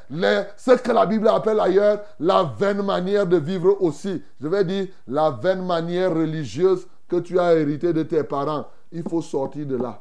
ce 0.57 0.71
que 0.77 0.93
la 0.93 1.05
Bible 1.05 1.29
appelle 1.29 1.61
ailleurs 1.61 2.01
la 2.21 2.45
vaine 2.59 2.83
manière 2.83 3.27
de 3.27 3.37
vivre 3.39 3.77
aussi. 3.81 4.23
Je 4.41 4.47
vais 4.49 4.65
dire 4.65 4.87
la 5.09 5.31
vaine 5.31 5.67
manière 5.67 6.15
religieuse 6.15 6.87
que 7.09 7.17
tu 7.17 7.39
as 7.41 7.55
hérité 7.55 7.93
de 7.93 8.05
tes 8.05 8.23
parents. 8.23 8.67
Il 8.93 9.03
faut 9.03 9.21
sortir 9.21 9.67
de 9.67 9.77
là. 9.77 10.01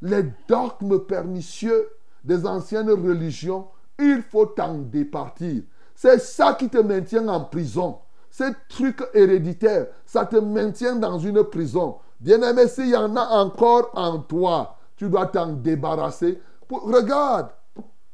Les 0.00 0.24
dogmes 0.48 1.00
pernicieux 1.00 1.88
des 2.24 2.46
anciennes 2.46 2.90
religions, 2.90 3.68
il 3.98 4.22
faut 4.22 4.46
t'en 4.46 4.74
départir. 4.78 5.62
C'est 5.94 6.18
ça 6.20 6.54
qui 6.54 6.68
te 6.68 6.78
maintient 6.78 7.26
en 7.28 7.44
prison. 7.44 7.98
Ce 8.30 8.44
truc 8.68 9.02
héréditaire, 9.14 9.88
ça 10.04 10.26
te 10.26 10.36
maintient 10.36 10.96
dans 10.96 11.18
une 11.18 11.42
prison. 11.44 11.96
Bien-aimé, 12.20 12.68
s'il 12.68 12.90
y 12.90 12.96
en 12.96 13.16
a 13.16 13.26
encore 13.40 13.90
en 13.94 14.18
toi, 14.18 14.76
tu 14.96 15.08
dois 15.08 15.26
t'en 15.26 15.52
débarrasser. 15.52 16.40
Regarde, 16.70 17.50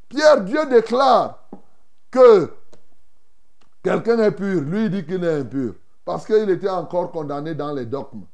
Pierre, 0.08 0.42
Dieu 0.42 0.64
déclare 0.70 1.48
que 2.10 2.50
quelqu'un 3.82 4.18
est 4.20 4.30
pur. 4.30 4.60
Lui, 4.62 4.84
il 4.84 4.90
dit 4.90 5.04
qu'il 5.04 5.24
est 5.24 5.40
impur. 5.40 5.74
Parce 6.04 6.26
qu'il 6.26 6.48
était 6.50 6.68
encore 6.68 7.10
condamné 7.10 7.54
dans 7.54 7.72
les 7.72 7.86
dogmes. 7.86 8.24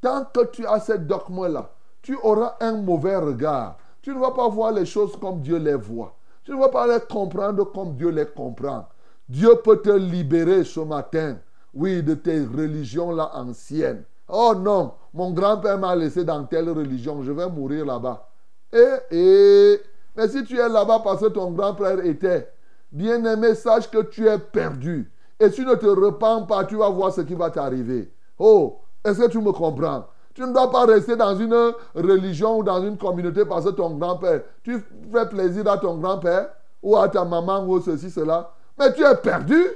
Tant 0.00 0.24
que 0.24 0.46
tu 0.46 0.66
as 0.66 0.80
ces 0.80 0.98
dogmes-là, 0.98 1.70
tu 2.02 2.16
auras 2.22 2.56
un 2.60 2.72
mauvais 2.72 3.16
regard. 3.16 3.76
Tu 4.02 4.14
ne 4.14 4.18
vas 4.18 4.30
pas 4.30 4.48
voir 4.48 4.72
les 4.72 4.86
choses 4.86 5.16
comme 5.16 5.40
Dieu 5.40 5.58
les 5.58 5.74
voit. 5.74 6.14
Tu 6.44 6.52
ne 6.52 6.56
vas 6.56 6.68
pas 6.68 6.86
les 6.86 7.00
comprendre 7.00 7.70
comme 7.70 7.94
Dieu 7.94 8.08
les 8.08 8.26
comprend. 8.26 8.88
Dieu 9.28 9.50
peut 9.62 9.80
te 9.80 9.90
libérer 9.90 10.64
ce 10.64 10.80
matin, 10.80 11.38
oui, 11.74 12.02
de 12.02 12.14
tes 12.14 12.40
religions-là 12.40 13.30
anciennes. 13.34 14.04
Oh 14.28 14.54
non, 14.56 14.94
mon 15.12 15.32
grand-père 15.32 15.78
m'a 15.78 15.94
laissé 15.94 16.24
dans 16.24 16.44
telle 16.44 16.70
religion, 16.70 17.22
je 17.22 17.32
vais 17.32 17.48
mourir 17.48 17.84
là-bas. 17.84 18.28
Et, 18.72 19.16
et, 19.16 19.80
mais 20.16 20.28
si 20.28 20.44
tu 20.44 20.58
es 20.58 20.68
là-bas 20.68 21.00
parce 21.04 21.20
que 21.20 21.26
ton 21.26 21.50
grand-père 21.52 22.04
était, 22.04 22.48
bien-aimé, 22.90 23.54
sache 23.54 23.90
que 23.90 24.02
tu 24.02 24.26
es 24.26 24.38
perdu. 24.38 25.12
Et 25.38 25.48
si 25.50 25.56
tu 25.56 25.66
ne 25.66 25.74
te 25.74 25.86
repens 25.86 26.42
pas, 26.46 26.64
tu 26.64 26.76
vas 26.76 26.90
voir 26.90 27.12
ce 27.12 27.20
qui 27.22 27.34
va 27.34 27.50
t'arriver. 27.50 28.12
Oh, 28.38 28.80
est-ce 29.04 29.20
que 29.20 29.28
tu 29.28 29.38
me 29.38 29.52
comprends? 29.52 30.06
Tu 30.34 30.42
ne 30.42 30.52
dois 30.52 30.70
pas 30.70 30.86
rester 30.86 31.16
dans 31.16 31.36
une 31.36 31.72
religion 31.94 32.58
ou 32.58 32.62
dans 32.62 32.82
une 32.82 32.96
communauté 32.96 33.44
parce 33.44 33.64
que 33.64 33.70
ton 33.70 33.90
grand-père, 33.90 34.42
tu 34.62 34.82
fais 35.12 35.26
plaisir 35.26 35.68
à 35.68 35.78
ton 35.78 35.96
grand-père 35.96 36.50
ou 36.82 36.96
à 36.96 37.08
ta 37.08 37.24
maman 37.24 37.64
ou 37.66 37.80
ceci, 37.80 38.10
cela. 38.10 38.52
Mais 38.78 38.92
tu 38.92 39.04
es 39.04 39.16
perdu. 39.16 39.66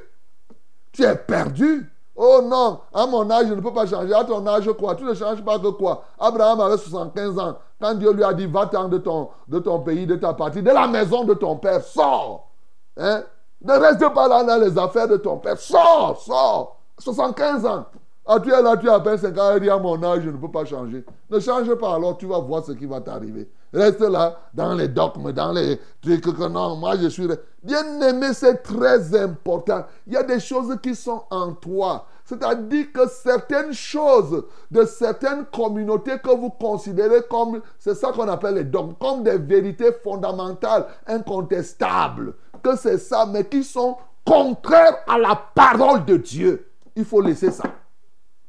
Tu 0.93 1.03
es 1.03 1.17
perdu. 1.17 1.91
Oh 2.17 2.41
non, 2.45 2.79
à 2.93 3.07
mon 3.07 3.29
âge, 3.29 3.49
je 3.49 3.55
ne 3.55 3.61
peux 3.61 3.73
pas 3.73 3.87
changer. 3.87 4.15
À 4.15 4.25
ton 4.25 4.47
âge, 4.47 4.71
quoi? 4.79 4.95
Tu 4.95 5.03
ne 5.03 5.15
changes 5.15 5.45
pas 5.45 5.59
de 5.59 5.69
quoi? 5.71 6.05
Abraham 6.19 6.61
avait 6.61 6.77
75 6.77 7.39
ans. 7.41 7.59
Quand 7.81 7.95
Dieu 7.95 8.13
lui 8.13 8.23
a 8.23 8.33
dit, 8.33 8.47
va-t'en 8.47 8.89
de 8.89 8.99
ton, 8.99 9.31
de 9.49 9.59
pays, 9.85 10.07
de 10.07 10.15
ta 10.15 10.33
partie, 10.33 10.63
de 10.63 10.71
la 10.71 10.87
maison 10.87 11.25
de 11.25 11.35
ton 11.35 11.57
père, 11.57 11.83
sors. 11.83 12.49
Hein? 12.97 13.25
Ne 13.61 13.73
reste 13.73 14.09
pas 14.15 14.29
là 14.29 14.45
dans 14.45 14.63
les 14.63 14.79
affaires 14.79 15.09
de 15.09 15.17
ton 15.17 15.39
père. 15.39 15.59
Sors, 15.59 16.21
sors. 16.21 16.77
75 16.99 17.67
ans. 17.67 17.87
Ah, 18.27 18.41
tu 18.41 18.51
es 18.51 18.63
là, 18.63 18.75
tu 18.79 18.89
as 18.89 18.95
à 18.95 19.01
peine 19.01 19.19
5 19.19 19.37
ans, 19.37 19.57
il 19.61 19.69
à 19.69 19.79
mon 19.79 20.03
âge, 20.03 20.23
je 20.25 20.31
ne 20.31 20.39
peux 20.39 20.51
pas 20.51 20.65
changer. 20.65 21.05
Ne 21.31 21.39
change 21.41 21.75
pas 21.75 21.95
alors, 21.95 22.17
tu 22.17 22.25
vas 22.25 22.39
voir 22.39 22.65
ce 22.65 22.73
qui 22.73 22.87
va 22.87 22.99
t'arriver. 23.03 23.51
reste 23.71 24.01
là 24.01 24.39
dans 24.55 24.73
les 24.73 24.89
dogmes, 24.89 25.31
dans 25.33 25.53
les 25.53 25.79
trucs 26.01 26.23
que 26.23 26.49
non, 26.49 26.77
moi 26.77 26.97
je 26.97 27.09
suis... 27.09 27.29
Bien 27.63 28.01
aimé, 28.01 28.29
c'est 28.33 28.63
très 28.63 29.15
important. 29.15 29.85
Il 30.07 30.15
y 30.15 30.17
a 30.17 30.23
des 30.23 30.41
choses 30.41 30.75
qui 30.83 30.95
sont 30.95 31.25
en 31.31 31.53
toi. 31.53 32.07
C'est-à-dire 32.25 32.87
que 32.95 33.07
certaines 33.09 33.75
choses 33.75 34.45
de 34.71 34.85
certaines 34.87 35.45
communautés 35.45 36.19
que 36.19 36.35
vous 36.35 36.49
considérez 36.49 37.25
comme, 37.29 37.61
c'est 37.79 37.95
ça 37.95 38.11
qu'on 38.11 38.29
appelle 38.29 38.55
les 38.55 38.65
dogmes, 38.65 38.95
comme 38.99 39.23
des 39.23 39.37
vérités 39.37 39.93
fondamentales, 40.03 40.87
incontestables, 41.07 42.33
que 42.63 42.75
c'est 42.77 42.99
ça, 42.99 43.27
mais 43.27 43.45
qui 43.45 43.63
sont 43.63 43.99
contraires 44.25 44.97
à 45.07 45.19
la 45.19 45.39
parole 45.55 46.07
de 46.07 46.17
Dieu. 46.17 46.71
Il 46.97 47.05
faut 47.05 47.21
laisser 47.21 47.51
ça. 47.51 47.65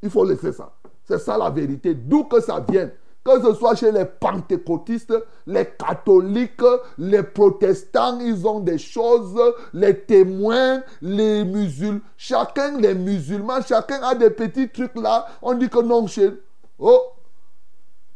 Il 0.05 0.11
faut 0.11 0.23
laisser 0.23 0.51
ça. 0.51 0.71
C'est 1.03 1.17
ça 1.17 1.35
la 1.35 1.49
vérité. 1.49 1.95
D'où 1.95 2.25
que 2.25 2.39
ça 2.39 2.63
vienne. 2.67 2.91
Que 3.23 3.41
ce 3.41 3.55
soit 3.55 3.73
chez 3.73 3.91
les 3.91 4.05
pentecôtistes, 4.05 5.15
les 5.47 5.65
catholiques, 5.65 6.61
les 6.99 7.23
protestants, 7.23 8.19
ils 8.19 8.45
ont 8.45 8.59
des 8.59 8.77
choses, 8.77 9.35
les 9.73 9.99
témoins, 10.01 10.83
les 11.01 11.43
musulmans. 11.43 12.01
Chacun, 12.17 12.77
les 12.77 12.93
musulmans, 12.93 13.61
chacun 13.67 13.99
a 14.03 14.13
des 14.13 14.29
petits 14.29 14.69
trucs 14.69 14.95
là. 14.95 15.25
On 15.41 15.55
dit 15.55 15.69
que 15.69 15.81
non, 15.81 16.05
chez. 16.05 16.29
Oh! 16.77 17.01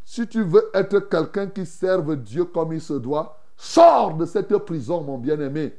Si 0.06 0.28
tu 0.28 0.44
veux 0.44 0.70
être 0.76 1.00
quelqu'un 1.00 1.48
qui 1.48 1.66
serve 1.66 2.16
Dieu 2.18 2.46
comme 2.46 2.74
il 2.74 2.82
se 2.82 2.94
doit, 2.94 3.40
sors 3.58 4.14
de 4.14 4.28
cette 4.28 4.56
prison, 4.60 5.02
mon 5.02 5.18
bien-aimé. 5.18 5.74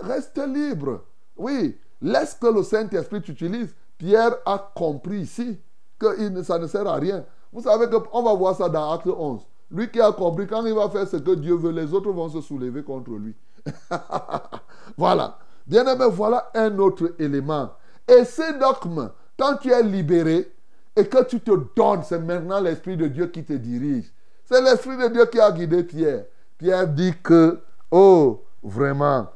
Reste 0.00 0.38
libre. 0.38 1.02
Oui, 1.36 1.76
laisse 2.00 2.34
que 2.34 2.46
le 2.46 2.62
Saint-Esprit 2.62 3.20
t'utilise. 3.20 3.74
Pierre 3.98 4.36
a 4.44 4.72
compris 4.74 5.20
ici 5.20 5.60
que 5.98 6.42
ça 6.42 6.58
ne 6.58 6.66
sert 6.66 6.86
à 6.86 6.96
rien. 6.96 7.24
Vous 7.52 7.62
savez 7.62 7.86
qu'on 7.88 8.22
va 8.22 8.34
voir 8.34 8.56
ça 8.56 8.68
dans 8.68 8.92
Acte 8.92 9.06
11. 9.06 9.42
Lui 9.70 9.90
qui 9.90 10.00
a 10.00 10.12
compris, 10.12 10.46
quand 10.46 10.64
il 10.66 10.74
va 10.74 10.88
faire 10.90 11.06
ce 11.06 11.16
que 11.16 11.34
Dieu 11.34 11.54
veut, 11.54 11.70
les 11.70 11.92
autres 11.94 12.10
vont 12.10 12.28
se 12.28 12.40
soulever 12.40 12.82
contre 12.82 13.12
lui. 13.12 13.34
voilà. 14.96 15.38
Bien 15.66 15.86
aimé, 15.86 16.04
voilà 16.10 16.50
un 16.54 16.78
autre 16.78 17.14
élément. 17.18 17.70
Et 18.06 18.24
ces 18.24 18.52
dogmes, 18.58 19.10
quand 19.38 19.56
tu 19.56 19.70
es 19.70 19.82
libéré 19.82 20.52
et 20.94 21.06
que 21.06 21.24
tu 21.24 21.40
te 21.40 21.52
donnes, 21.74 22.02
c'est 22.02 22.18
maintenant 22.18 22.60
l'Esprit 22.60 22.96
de 22.96 23.08
Dieu 23.08 23.26
qui 23.28 23.44
te 23.44 23.54
dirige. 23.54 24.12
C'est 24.44 24.60
l'Esprit 24.60 24.96
de 24.96 25.08
Dieu 25.08 25.26
qui 25.26 25.40
a 25.40 25.50
guidé 25.50 25.84
Pierre. 25.84 26.26
Pierre 26.58 26.86
dit 26.86 27.14
que, 27.22 27.60
oh, 27.90 28.44
vraiment, 28.62 29.28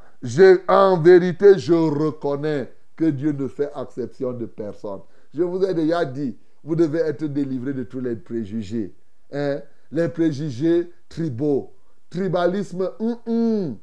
en 0.67 0.97
vérité, 0.99 1.57
je 1.57 1.73
reconnais 1.73 2.71
que 2.99 3.05
Dieu 3.05 3.31
ne 3.31 3.47
fait 3.47 3.71
exception 3.81 4.33
de 4.33 4.45
personne. 4.45 4.99
Je 5.33 5.41
vous 5.41 5.63
ai 5.63 5.73
déjà 5.73 6.03
dit, 6.03 6.37
vous 6.65 6.75
devez 6.75 6.99
être 6.99 7.23
délivré 7.23 7.73
de 7.73 7.83
tous 7.83 8.01
les 8.01 8.17
préjugés. 8.17 8.93
Hein? 9.31 9.61
Les 9.89 10.09
préjugés 10.09 10.91
tribaux. 11.07 11.73
Tribalisme, 12.09 12.91
hum, 12.99 13.17
hum. 13.25 13.77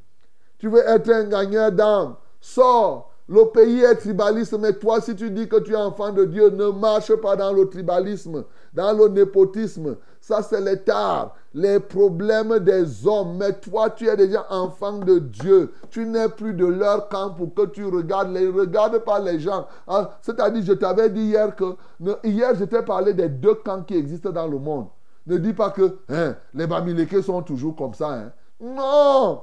tu 0.59 0.67
veux 0.69 0.87
être 0.87 1.09
un 1.09 1.23
gagneur 1.23 1.71
d'âme. 1.71 2.15
Sors. 2.39 3.06
Le 3.29 3.43
pays 3.51 3.81
est 3.81 3.95
tribaliste, 3.95 4.57
mais 4.57 4.71
toi, 4.71 5.01
si 5.01 5.13
tu 5.13 5.29
dis 5.29 5.49
que 5.49 5.57
tu 5.57 5.73
es 5.73 5.75
enfant 5.75 6.13
de 6.13 6.23
Dieu, 6.23 6.49
ne 6.49 6.69
marche 6.69 7.13
pas 7.15 7.35
dans 7.35 7.51
le 7.51 7.67
tribalisme, 7.67 8.45
dans 8.73 8.93
le 8.93 9.09
népotisme. 9.09 9.97
Ça, 10.21 10.41
c'est 10.41 10.61
l'état, 10.61 11.33
les 11.53 11.81
problèmes 11.81 12.59
des 12.59 13.05
hommes. 13.05 13.37
Mais 13.37 13.51
toi, 13.53 13.89
tu 13.89 14.07
es 14.07 14.15
déjà 14.15 14.45
enfant 14.49 14.99
de 14.99 15.19
Dieu. 15.19 15.73
Tu 15.89 16.05
n'es 16.05 16.29
plus 16.29 16.53
de 16.53 16.65
leur 16.65 17.09
camp 17.09 17.31
pour 17.31 17.53
que 17.53 17.65
tu 17.65 17.83
regardes. 17.85 18.31
Les 18.31 18.47
regarde 18.47 18.99
pas 18.99 19.19
les 19.19 19.39
gens. 19.39 19.67
Ah, 19.85 20.17
c'est-à-dire, 20.21 20.63
je 20.63 20.73
t'avais 20.73 21.09
dit 21.09 21.23
hier 21.23 21.53
que. 21.53 21.75
Hier, 22.23 22.55
je 22.55 22.63
t'ai 22.63 22.81
parlé 22.81 23.13
des 23.13 23.27
deux 23.27 23.55
camps 23.55 23.83
qui 23.83 23.95
existent 23.95 24.31
dans 24.31 24.47
le 24.47 24.57
monde. 24.57 24.87
Ne 25.25 25.37
dis 25.37 25.53
pas 25.53 25.71
que 25.71 25.97
hein, 26.07 26.35
les 26.53 26.65
Bamileke 26.65 27.21
sont 27.21 27.41
toujours 27.41 27.75
comme 27.75 27.93
ça. 27.93 28.09
Hein. 28.09 28.31
Non! 28.61 29.41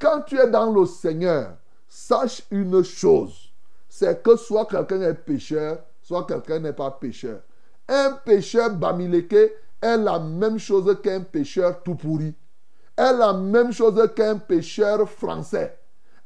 Quand 0.00 0.22
tu 0.22 0.38
es 0.38 0.48
dans 0.48 0.72
le 0.72 0.86
Seigneur, 0.86 1.50
sache 1.90 2.42
une 2.52 2.84
chose, 2.84 3.52
c'est 3.88 4.22
que 4.22 4.36
soit 4.36 4.66
quelqu'un 4.66 5.02
est 5.02 5.14
pécheur, 5.14 5.80
soit 6.00 6.24
quelqu'un 6.24 6.60
n'est 6.60 6.72
pas 6.72 6.92
pécheur. 6.92 7.40
Un 7.88 8.12
pécheur 8.24 8.70
bamileke 8.70 9.52
est 9.82 9.96
la 9.96 10.20
même 10.20 10.58
chose 10.58 10.96
qu'un 11.02 11.22
pécheur 11.22 11.82
tout 11.82 11.96
pourri. 11.96 12.32
Est 12.96 13.12
la 13.12 13.32
même 13.32 13.72
chose 13.72 14.08
qu'un 14.14 14.38
pécheur 14.38 15.08
français. 15.08 15.76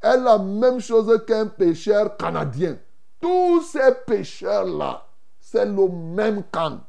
Est 0.03 0.17
la 0.17 0.37
même 0.37 0.79
chose 0.79 1.23
qu'un 1.25 1.47
pécheur 1.47 2.15
canadien. 2.15 2.77
Tous 3.19 3.63
ces 3.63 3.91
pécheurs-là, 4.05 5.07
c'est 5.39 5.65
le 5.65 5.87
même 5.87 6.43
camp. 6.51 6.81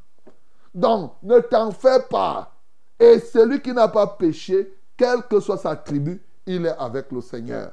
Donc, 0.74 1.14
ne 1.22 1.40
t'en 1.40 1.70
fais 1.70 2.02
pas. 2.10 2.52
Et 3.00 3.20
celui 3.20 3.62
qui 3.62 3.72
n'a 3.72 3.88
pas 3.88 4.06
péché, 4.06 4.76
quelle 4.98 5.22
que 5.22 5.40
soit 5.40 5.56
sa 5.56 5.76
tribu, 5.76 6.22
il 6.44 6.66
est 6.66 6.76
avec 6.78 7.10
le 7.10 7.22
Seigneur. 7.22 7.72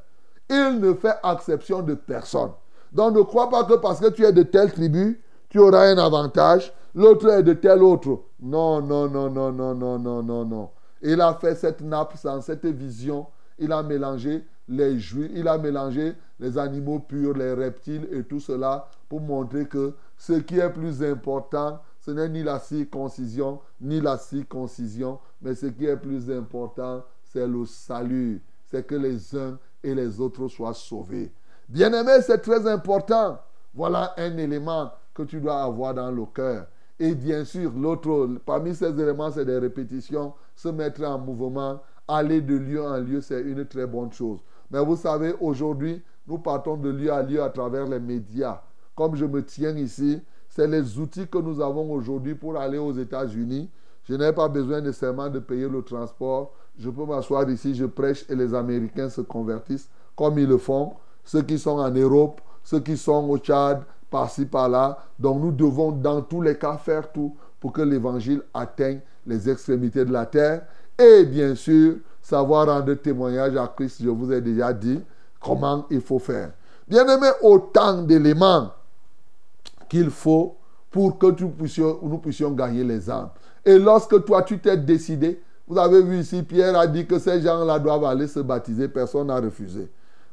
Il 0.54 0.80
ne 0.80 0.94
fait 0.94 1.16
exception 1.24 1.82
de 1.82 1.96
personne. 1.96 2.52
Donc 2.92 3.16
ne 3.16 3.24
crois 3.24 3.50
pas 3.50 3.64
que 3.64 3.74
parce 3.74 4.00
que 4.00 4.10
tu 4.10 4.24
es 4.24 4.32
de 4.32 4.44
telle 4.44 4.72
tribu, 4.72 5.20
tu 5.50 5.58
auras 5.58 5.88
un 5.88 5.98
avantage, 5.98 6.72
l'autre 6.94 7.28
est 7.30 7.42
de 7.42 7.54
tel 7.54 7.82
autre. 7.82 8.20
Non, 8.40 8.80
non, 8.80 9.10
non, 9.10 9.32
non, 9.32 9.52
non, 9.52 9.74
non, 9.74 9.98
non, 9.98 10.22
non, 10.22 10.46
non. 10.46 10.70
Il 11.02 11.20
a 11.22 11.34
fait 11.34 11.56
cette 11.56 11.82
nappe 11.82 12.16
sans 12.18 12.40
cette 12.42 12.68
vision. 12.68 13.26
Il 13.58 13.72
a 13.72 13.82
mélangé 13.82 14.46
les 14.68 15.00
juifs, 15.00 15.32
il 15.34 15.48
a 15.48 15.58
mélangé 15.58 16.14
les 16.40 16.58
animaux 16.58 17.00
purs, 17.00 17.34
les 17.34 17.54
reptiles 17.54 18.08
et 18.12 18.24
tout 18.24 18.40
cela 18.40 18.88
pour 19.10 19.22
montrer 19.22 19.66
que 19.66 19.96
ce 20.18 20.34
qui 20.34 20.60
est 20.60 20.70
plus 20.70 21.04
important, 21.04 21.82
ce 22.00 22.12
n'est 22.12 22.30
ni 22.30 22.44
la 22.44 22.60
circoncision, 22.60 23.60
ni 23.82 24.00
la 24.00 24.20
circoncision, 24.20 25.20
mais 25.42 25.56
ce 25.56 25.66
qui 25.66 25.88
est 25.88 25.98
plus 25.98 26.30
important, 26.30 27.04
c'est 27.24 27.48
le 27.48 27.66
salut. 27.66 28.42
C'est 28.66 28.86
que 28.86 28.96
les 28.96 29.36
uns 29.36 29.58
et 29.84 29.94
les 29.94 30.20
autres 30.20 30.48
soient 30.48 30.74
sauvés. 30.74 31.32
Bien-aimé, 31.68 32.22
c'est 32.22 32.40
très 32.40 32.68
important. 32.68 33.40
Voilà 33.74 34.14
un 34.18 34.38
élément 34.38 34.92
que 35.14 35.24
tu 35.24 35.40
dois 35.40 35.64
avoir 35.64 35.94
dans 35.94 36.12
le 36.12 36.26
cœur. 36.26 36.68
Et 37.00 37.16
bien 37.16 37.44
sûr, 37.44 37.72
l'autre, 37.76 38.40
parmi 38.46 38.76
ces 38.76 38.90
éléments, 39.00 39.32
c'est 39.32 39.46
des 39.46 39.58
répétitions, 39.58 40.34
se 40.56 40.70
mettre 40.70 41.04
en 41.04 41.18
mouvement, 41.18 41.82
aller 42.08 42.42
de 42.42 42.56
lieu 42.56 42.84
en 42.84 42.98
lieu, 42.98 43.22
c'est 43.22 43.42
une 43.42 43.66
très 43.66 43.88
bonne 43.88 44.12
chose. 44.12 44.40
Mais 44.70 44.84
vous 44.84 44.96
savez, 44.96 45.34
aujourd'hui, 45.40 46.02
nous 46.28 46.38
partons 46.38 46.78
de 46.78 46.90
lieu 46.90 47.12
à 47.12 47.22
lieu 47.24 47.42
à 47.42 47.50
travers 47.50 47.86
les 47.88 48.00
médias. 48.00 48.62
Comme 48.96 49.16
je 49.16 49.26
me 49.26 49.44
tiens 49.44 49.76
ici, 49.76 50.22
c'est 50.48 50.68
les 50.68 51.00
outils 51.00 51.28
que 51.28 51.40
nous 51.40 51.60
avons 51.62 51.92
aujourd'hui 51.92 52.36
pour 52.36 52.58
aller 52.58 52.78
aux 52.78 52.94
États-Unis. 52.94 53.70
Je 54.04 54.14
n'ai 54.14 54.32
pas 54.32 54.48
besoin 54.48 54.82
nécessairement 54.82 55.30
de 55.30 55.40
payer 55.40 55.68
le 55.68 55.82
transport. 55.82 56.54
Je 56.80 56.90
peux 56.90 57.06
m'asseoir 57.06 57.50
ici, 57.50 57.76
je 57.76 57.86
prêche 57.86 58.26
et 58.30 58.36
les 58.36 58.54
Américains 58.54 59.10
se 59.10 59.22
convertissent 59.22 59.90
comme 60.16 60.40
ils 60.40 60.48
le 60.48 60.58
font. 60.58 60.94
Ceux 61.24 61.42
qui 61.42 61.58
sont 61.58 61.80
en 61.80 61.92
Europe, 61.92 62.42
ceux 62.64 62.80
qui 62.80 62.98
sont 62.98 63.30
au 63.30 63.38
Tchad, 63.38 63.84
par-ci, 64.10 64.46
par-là. 64.46 64.98
Donc 65.20 65.42
nous 65.42 65.52
devons 65.52 65.92
dans 65.92 66.22
tous 66.22 66.42
les 66.42 66.58
cas 66.58 66.78
faire 66.78 67.12
tout 67.12 67.36
pour 67.60 67.72
que 67.72 67.82
l'évangile 67.82 68.42
atteigne 68.54 69.00
les 69.26 69.50
extrémités 69.50 70.06
de 70.06 70.12
la 70.12 70.26
terre. 70.26 70.64
Et 71.00 71.26
bien 71.26 71.56
sûr, 71.56 71.96
savoir 72.22 72.68
rendre 72.68 72.94
témoignage 72.96 73.56
à 73.56 73.68
Christ, 73.76 74.02
je 74.04 74.10
vous 74.10 74.32
ai 74.32 74.42
déjà 74.42 74.74
dit 74.74 75.02
comment 75.40 75.86
il 75.90 76.02
faut 76.02 76.20
faire. 76.20 76.52
Bien 76.88 77.08
aimé, 77.08 77.28
autant 77.42 78.04
d'éléments 78.04 78.72
qu'il 79.90 80.10
faut 80.10 80.58
pour 80.92 81.18
que 81.18 81.28
nous 81.40 82.18
puissions 82.20 82.52
gagner 82.52 82.84
les 82.84 83.10
âmes. 83.10 83.30
Et 83.66 83.80
lorsque 83.80 84.24
toi, 84.26 84.44
tu 84.44 84.60
t'es 84.60 84.78
décidé, 84.78 85.42
vous 85.68 85.78
avez 85.78 86.02
vu 86.02 86.20
ici, 86.20 86.44
Pierre 86.44 86.78
a 86.78 86.88
dit 86.88 87.06
que 87.06 87.18
ces 87.20 87.42
gens-là 87.42 87.80
doivent 87.80 88.04
aller 88.04 88.28
se 88.28 88.40
baptiser. 88.40 88.88
Personne 88.90 89.28
n'a 89.28 89.40
refusé. 89.40 89.90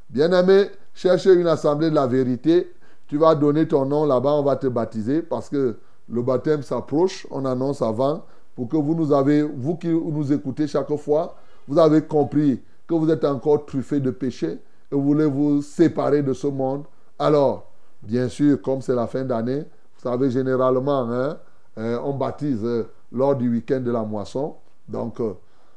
Bien-aimé, 0.09 0.71
cherchez 0.93 1.33
une 1.35 1.47
assemblée 1.47 1.89
de 1.89 1.95
la 1.95 2.07
vérité. 2.07 2.73
Tu 3.07 3.17
vas 3.17 3.35
donner 3.35 3.69
ton 3.69 3.87
nom 3.87 4.05
là-bas, 4.05 4.33
on 4.33 4.43
va 4.43 4.57
te 4.57 4.67
baptiser 4.67 5.23
parce 5.23 5.49
que 5.49 5.77
le 6.09 6.23
baptême 6.23 6.63
s'approche. 6.63 7.27
On 7.31 7.45
annonce 7.45 7.81
avant 7.81 8.25
pour 8.57 8.69
que 8.69 8.77
vous 8.77 8.95
nous 8.95 9.13
avez, 9.13 9.43
vous 9.43 9.77
qui 9.77 9.89
nous 9.89 10.33
écoutez 10.33 10.67
chaque 10.67 10.95
fois, 10.97 11.37
vous 11.69 11.79
avez 11.79 12.03
compris 12.03 12.61
que 12.89 12.95
vous 12.95 13.09
êtes 13.09 13.25
encore 13.25 13.65
truffé 13.67 14.01
de 14.01 14.11
péché 14.11 14.49
et 14.91 14.95
vous 14.95 15.03
voulez 15.03 15.27
vous 15.27 15.63
séparer 15.63 16.23
de 16.23 16.33
ce 16.33 16.49
monde. 16.49 16.85
Alors, 17.19 17.71
bien 18.03 18.29
sûr, 18.29 18.61
comme 18.61 18.83
c'est 18.83 18.95
la 18.95 19.07
fin 19.07 19.25
d'année, 19.25 19.61
vous 19.61 20.11
savez 20.11 20.31
généralement, 20.31 21.09
hein, 21.09 21.39
euh, 21.79 21.99
on 22.03 22.15
baptise 22.15 22.65
euh, 22.65 22.89
lors 23.13 23.37
du 23.37 23.49
week-end 23.49 23.81
de 23.81 23.93
la 23.93 24.03
moisson. 24.03 24.57
Donc, 24.91 25.21
euh, 25.21 25.35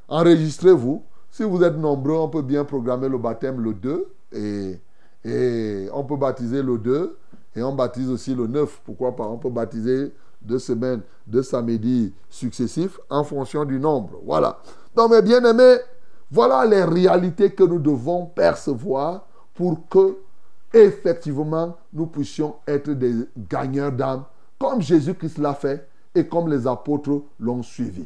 enregistrez-vous. 0.07 1.03
Si 1.29 1.43
vous 1.43 1.63
êtes 1.63 1.77
nombreux, 1.77 2.15
on 2.15 2.29
peut 2.29 2.41
bien 2.41 2.65
programmer 2.65 3.07
le 3.09 3.17
baptême 3.17 3.59
le 3.61 3.73
2 3.73 4.07
et, 4.33 5.89
on 5.93 6.03
peut 6.03 6.17
baptiser 6.17 6.61
le 6.61 6.77
2 6.77 7.17
et 7.55 7.63
on 7.63 7.73
baptise 7.73 8.09
aussi 8.09 8.35
le 8.35 8.47
9. 8.47 8.81
Pourquoi 8.83 9.15
pas? 9.15 9.25
On 9.25 9.37
peut 9.37 9.49
baptiser 9.49 10.13
deux 10.41 10.59
semaines, 10.59 11.01
deux 11.25 11.43
samedis 11.43 12.13
successifs 12.29 12.99
en 13.09 13.23
fonction 13.23 13.63
du 13.63 13.79
nombre. 13.79 14.19
Voilà. 14.25 14.59
Donc, 14.95 15.11
mes 15.11 15.21
bien-aimés, 15.21 15.77
voilà 16.29 16.65
les 16.65 16.83
réalités 16.83 17.51
que 17.51 17.63
nous 17.63 17.79
devons 17.79 18.25
percevoir 18.25 19.27
pour 19.53 19.87
que, 19.87 20.17
effectivement, 20.73 21.77
nous 21.93 22.07
puissions 22.07 22.55
être 22.67 22.91
des 22.91 23.13
gagneurs 23.49 23.91
d'âme, 23.91 24.23
comme 24.59 24.81
Jésus-Christ 24.81 25.37
l'a 25.37 25.53
fait 25.53 25.87
et 26.15 26.27
comme 26.27 26.49
les 26.49 26.67
apôtres 26.67 27.23
l'ont 27.39 27.63
suivi. 27.63 28.05